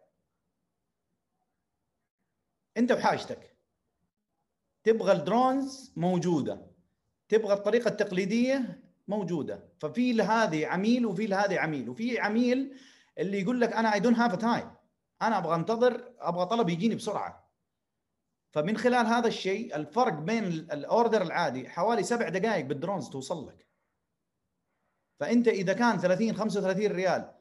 [2.77, 3.57] أنت بحاجتك.
[4.83, 6.71] تبغى ال drones موجودة.
[7.29, 9.73] تبغى الطريقة التقليدية موجودة.
[9.79, 11.89] ففي لهذه عميل وفي لهذه عميل.
[11.89, 12.77] وفي عميل
[13.19, 14.71] اللي يقول لك أنا I don't have time
[15.21, 17.49] أنا أبغى أنتظر أبغى طلب يجيني بسرعة.
[18.51, 23.47] فمن خلال هذا الشيء الفرق بين ال order العادي حوالي سبع دقائق بال drones توصل
[23.47, 23.67] لك.
[25.19, 27.31] فأنت إذا كان 30 35 ريال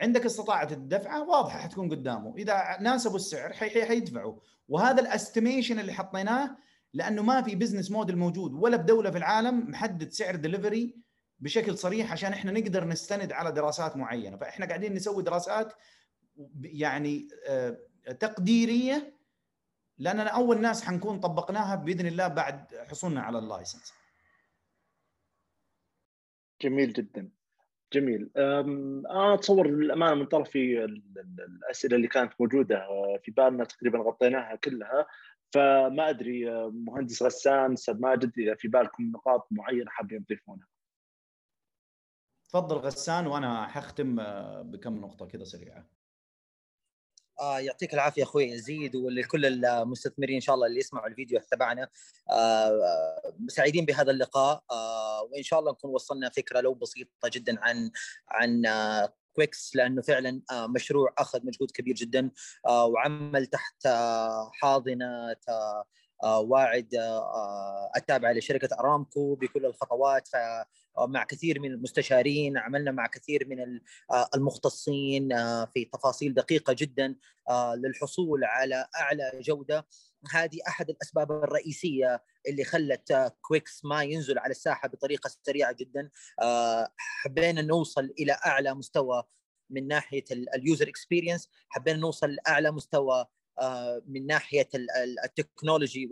[0.00, 2.34] عندك استطاعة الدفعة واضحة حتكون قدامه.
[2.36, 4.38] إذا ناسبه السعر حيدفعه.
[4.68, 6.56] وهذا ال estimation اللي حطيناه
[6.94, 10.96] لأنه ما في business model موجود ولا بدولة في العالم محدد سعر دليفري
[11.42, 14.36] بشكل صريح عشان إحنا نقدر نستند على دراسات معينة.
[14.36, 15.72] فإحنا قاعدين نسوي دراسات
[16.62, 17.78] يعني آه،
[18.20, 19.14] تقديرية
[19.98, 23.92] لاننا أول ناس حنكون طبقناها بإذن الله بعد حصولنا على ال license.
[26.62, 27.30] جميل جدا.
[27.92, 28.30] جميل.
[28.36, 30.84] أنا أتصور للأمانة من طرفي
[31.64, 35.06] الأسئلة اللي كانت موجودة آه، في بالنا تقريبا غطيناها كلها.
[35.52, 40.71] فما أدري آه، مهندس غسان أستاذ ماجد إذا في بالكم نقاط معينة حابين تضيفونها
[42.52, 45.88] تفضل غسان وأنا حختم آه، بكم نقطة كذا سريعة.
[47.40, 51.88] آه يعطيك العافية أخوي يزيد ولكل المستثمرين إن شاء الله اللي يسمعوا الفيديو تبعنا
[52.30, 54.64] آه سعيدين بهذا اللقاء.
[54.70, 57.90] آه وإن شاء الله نكون وصلنا فكرة لو بسيطة جدا عن
[58.28, 62.30] عن آه كويكس لأنه فعلا آه مشروع أخذ مجهود كبير جدا
[62.66, 65.36] آه وعمل تحت آه حاضنة
[66.24, 66.88] آه واعد
[67.96, 70.28] التابعه لشركة أرامكو بكل الخطوات.
[70.98, 73.80] مع كثير من المستشارين عملنا مع كثير من
[74.34, 75.28] المختصين
[75.66, 77.16] في تفاصيل دقيقة جدا
[77.74, 79.86] للحصول على أعلى جودة.
[80.30, 86.10] هذه أحد الأسباب الرئيسية اللي خلت كويكس ما ينزل على الساحة بطريقة سريعة جدا.
[86.96, 89.24] حبينا نوصل إلى أعلى مستوى
[89.70, 90.24] من ناحية
[90.54, 93.28] ال user experience حبينا نوصل لأعلى مستوى آه،
[94.06, 94.68] من ناحية
[95.24, 96.08] ال technology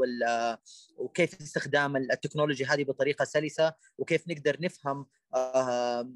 [0.96, 6.10] وكيف استخدام ال technology هذه بطريقة سلسة وكيف نقدر نفهم آه،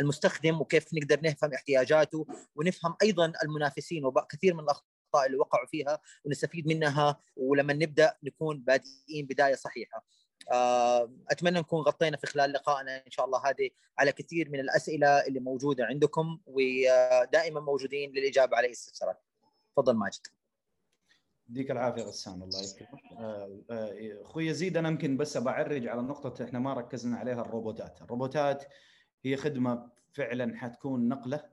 [0.00, 6.66] المستخدم وكيف نقدر نفهم احتياجاته ونفهم أيضا المنافسين وكثير من الأخطاء اللي وقعوا فيها ونستفيد
[6.66, 10.04] منها ولما نبدأ نكون بادئين بداية صحيحة.
[10.52, 15.26] آه، أتمنى نكون غطينا في خلال لقائنا إن شاء الله هذه على كثير من الأسئلة
[15.26, 19.22] اللي موجودة عندكم ودائما موجودين للإجابة على الاستفسارات.
[19.76, 20.35] تفضل ماجد.
[21.48, 23.12] يديك العافية غسان الله يكرمك.
[23.18, 28.02] آه، آه، أخوي يزيد أنا يمكن بس بعرج على نقطة إحنا ما ركزنا عليها الروبوتات.
[28.02, 28.64] الروبوتات
[29.24, 31.44] هي خدمة فعلا حتكون نقلة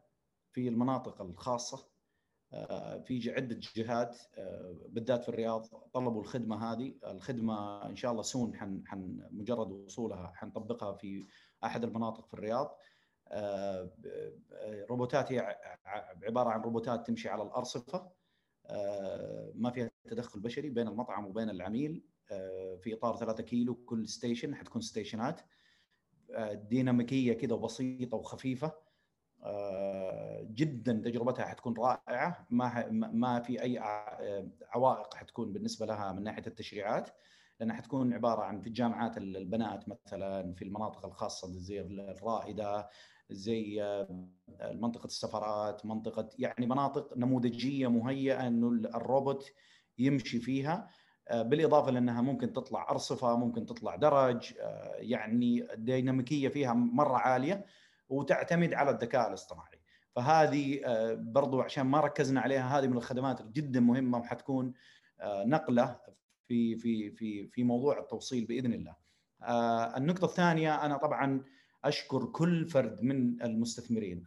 [0.51, 1.93] في المناطق الخاصة
[2.53, 4.17] آه، في عدة جهات
[4.89, 6.95] بالذات في الرياض طلبوا الخدمة هذه.
[7.07, 11.25] الخدمة إن شاء الله soon حن, حن مجرد وصولها حنطبقها في
[11.63, 12.77] أحد المناطق في الرياض.
[14.89, 15.57] روبوتات هي
[16.23, 18.11] عبارة عن روبوتات تمشي على الأرصفة.
[19.55, 24.55] ما فيها تدخل بشري بين المطعم وبين العميل آه، في إطار 3 كيلو كل station
[24.55, 25.41] حتكون station ات
[26.31, 28.83] آه، ديناميكية كذا وبسيطة وخفيفة
[30.41, 33.77] جدا تجربتها حتكون رائعة ما ما في أي
[34.69, 37.09] عوائق حتكون بالنسبة لها من ناحية التشريعات.
[37.63, 42.89] لأنها حتكون عبارة عن في الجامعات البنات مثلا في المناطق الخاصة زي الرائدة
[43.29, 43.81] زي
[44.61, 49.51] منطقة السفارات منطقة يعني مناطق نموذجية مهيئة إنه الروبوت
[49.97, 50.89] يمشي فيها.
[51.31, 54.53] بالإضافة لأنها ممكن تطلع أرصفة ممكن تطلع درج
[54.95, 57.65] يعني الديناميكيه فيها مرة عالية
[58.09, 59.79] وتعتمد على الذكاء الاصطناعي.
[60.15, 60.81] فهذه
[61.15, 64.73] برضو عشان ما ركزنا عليها هذه من الخدمات جدا مهمة وحتكون
[65.23, 65.99] نقلة
[66.53, 68.95] في في في في موضوع التوصيل بإذن الله.
[69.97, 71.43] النقطة الثانية أنا طبعا
[71.85, 74.25] أشكر كل فرد من المستثمرين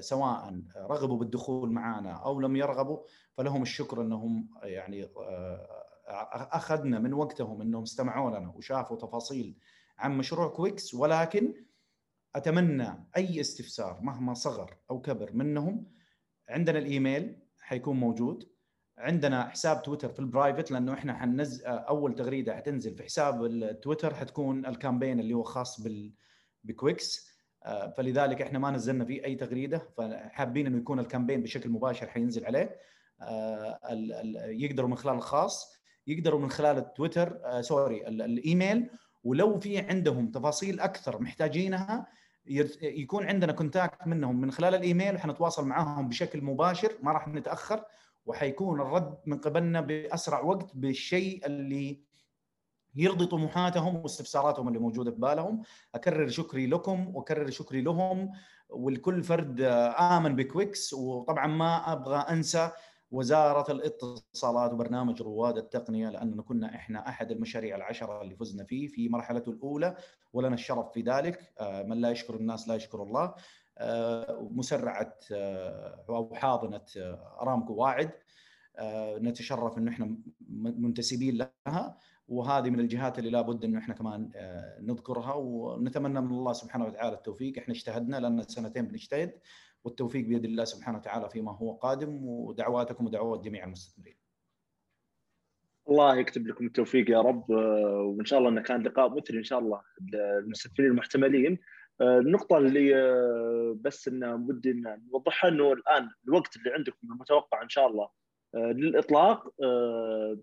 [0.00, 2.98] سواء رغبوا بالدخول معنا أو لم يرغبوا
[3.32, 5.08] فلهم الشكر أنهم يعني
[6.52, 9.58] أخذنا من وقتهم أنهم استمعوا لنا وشافوا تفاصيل
[9.98, 11.54] عن مشروع كويكس ولكن
[12.34, 15.86] أتمنى أي استفسار مهما صغر أو كبر منهم
[16.48, 18.51] عندنا الإيميل حيكون موجود
[19.02, 24.14] عندنا حساب تويتر في ال private لأنه إحنا حننزل أول تغريدة حتنزل في حساب التويتر
[24.14, 26.12] حتكون ال campaign اللي هو خاص بال
[26.64, 27.32] بكويكس.
[27.96, 32.46] فلذلك إحنا ما نزلنا فيه أي تغريدة فحابين إنه يكون ال campaign بشكل مباشر حينزل
[32.46, 32.76] عليه.
[34.34, 35.76] يقدروا من خلال الخاص
[36.06, 38.90] يقدروا من خلال التويتر sorry ال email.
[39.24, 42.06] ولو في عندهم تفاصيل أكثر محتاجينها
[42.82, 47.84] يكون عندنا contact منهم من خلال الإيميل وحنتواصل معاهم بشكل مباشر ما راح نتأخر.
[48.26, 52.00] وحيكون الرد من قبلنا بأسرع وقت بالشيء اللي
[52.94, 55.62] يرضي طموحاتهم واستفساراتهم اللي موجودة في بالهم.
[55.94, 58.32] أكرر شكري لكم وأكرر شكري لهم
[58.68, 59.60] ولكل فرد
[59.98, 60.92] آمن بكويكس.
[60.92, 62.70] وطبعا ما أبغى أنسى
[63.10, 69.08] وزارة الاتصالات وبرنامج رواد التقنية لأننا كنا إحنا أحد المشاريع العشرة اللي فزنا فيه في
[69.08, 69.96] مرحلته الأولى
[70.32, 71.52] ولنا الشرف في ذلك.
[71.60, 73.34] من لا يشكر الناس لا يشكر الله.
[74.50, 75.18] مسرعه
[76.08, 76.84] أو حاضنة
[77.40, 78.10] أرامكو واعد.
[79.20, 80.16] نتشرف إنه إحنا
[80.60, 81.98] منتسبين لها
[82.28, 84.30] وهذه من الجهات اللي لابد إنه إحنا كمان
[84.80, 85.34] نذكرها.
[85.34, 87.58] ونتمنى من الله سبحانه وتعالى التوفيق.
[87.58, 89.32] إحنا اجتهدنا لنا سنتين بنجتهد.
[89.84, 92.24] والتوفيق بيد الله سبحانه وتعالى فيما هو قادم.
[92.24, 94.16] ودعواتكم ودعوات جميع المستثمرين.
[95.88, 97.50] الله يكتب لكم التوفيق يا رب.
[97.50, 99.82] وإن شاء الله انه كان لقاء مثري إن شاء الله
[100.14, 101.58] المستثمرين المحتملين.
[102.02, 102.94] النقطة اللي
[103.80, 104.82] بس انه ودي
[105.12, 108.08] نوضحها إنه الآن الوقت اللي عندكم المتوقع إن شاء الله
[108.54, 109.48] للإطلاق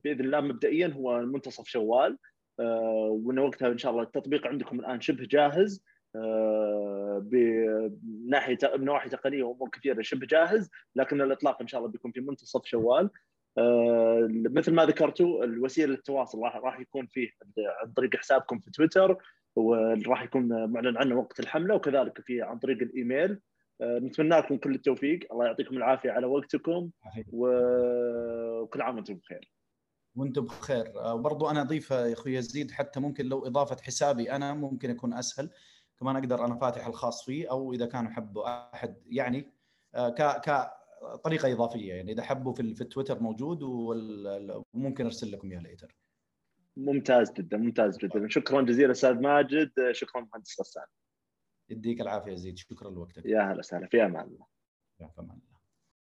[0.04, 2.18] بإذن الله مبدئيا هو منتصف شوال
[3.10, 5.84] وإن وقتها إن شاء الله التطبيق عندكم الآن شبه جاهز
[7.22, 12.66] بناحيه نواحي تقنية وأمور كثيرة شبه جاهز لكن الإطلاق إن شاء الله بيكون في منتصف
[12.66, 13.10] شوال.
[14.30, 19.18] مثل ما ذكرتوا الوسيلة للتواصل راح راح يكون فيه عن طريق حسابكم في تويتر
[19.60, 23.40] وراح يكون معلن عنه وقت الحملة وكذلك في عن طريق الإيميل.
[23.82, 25.20] نتمنى لكم كل التوفيق.
[25.32, 26.90] الله يعطيكم العافية على وقتكم
[27.32, 29.52] وكل عام وأنتم بخير.
[30.16, 30.94] وأنتم بخير.
[31.06, 35.50] وبرضو أنا أضيف يا أخوي يزيد حتى ممكن لو إضافة حسابي أنا ممكن يكون أسهل.
[36.00, 39.42] كمان أقدر أنا فاتح الخاص فيه أو إذا كانوا حبوا أحد يعني
[39.96, 40.72] ك ك
[41.24, 45.96] طريقة إضافية يعني إذا حبوا في, في التويتر موجود وممكن أرسل لكم إياه ليتر
[46.86, 48.28] ممتاز جدا ممتاز جدا.
[48.30, 50.86] شكرا جزيلا أستاذ ماجد شكرا مهندس غسان
[51.70, 53.26] يديك العافية زيد شكرا لوقتك.
[53.26, 54.46] يا هلا وسهلا في أمان الله.
[55.00, 55.40] يا أمان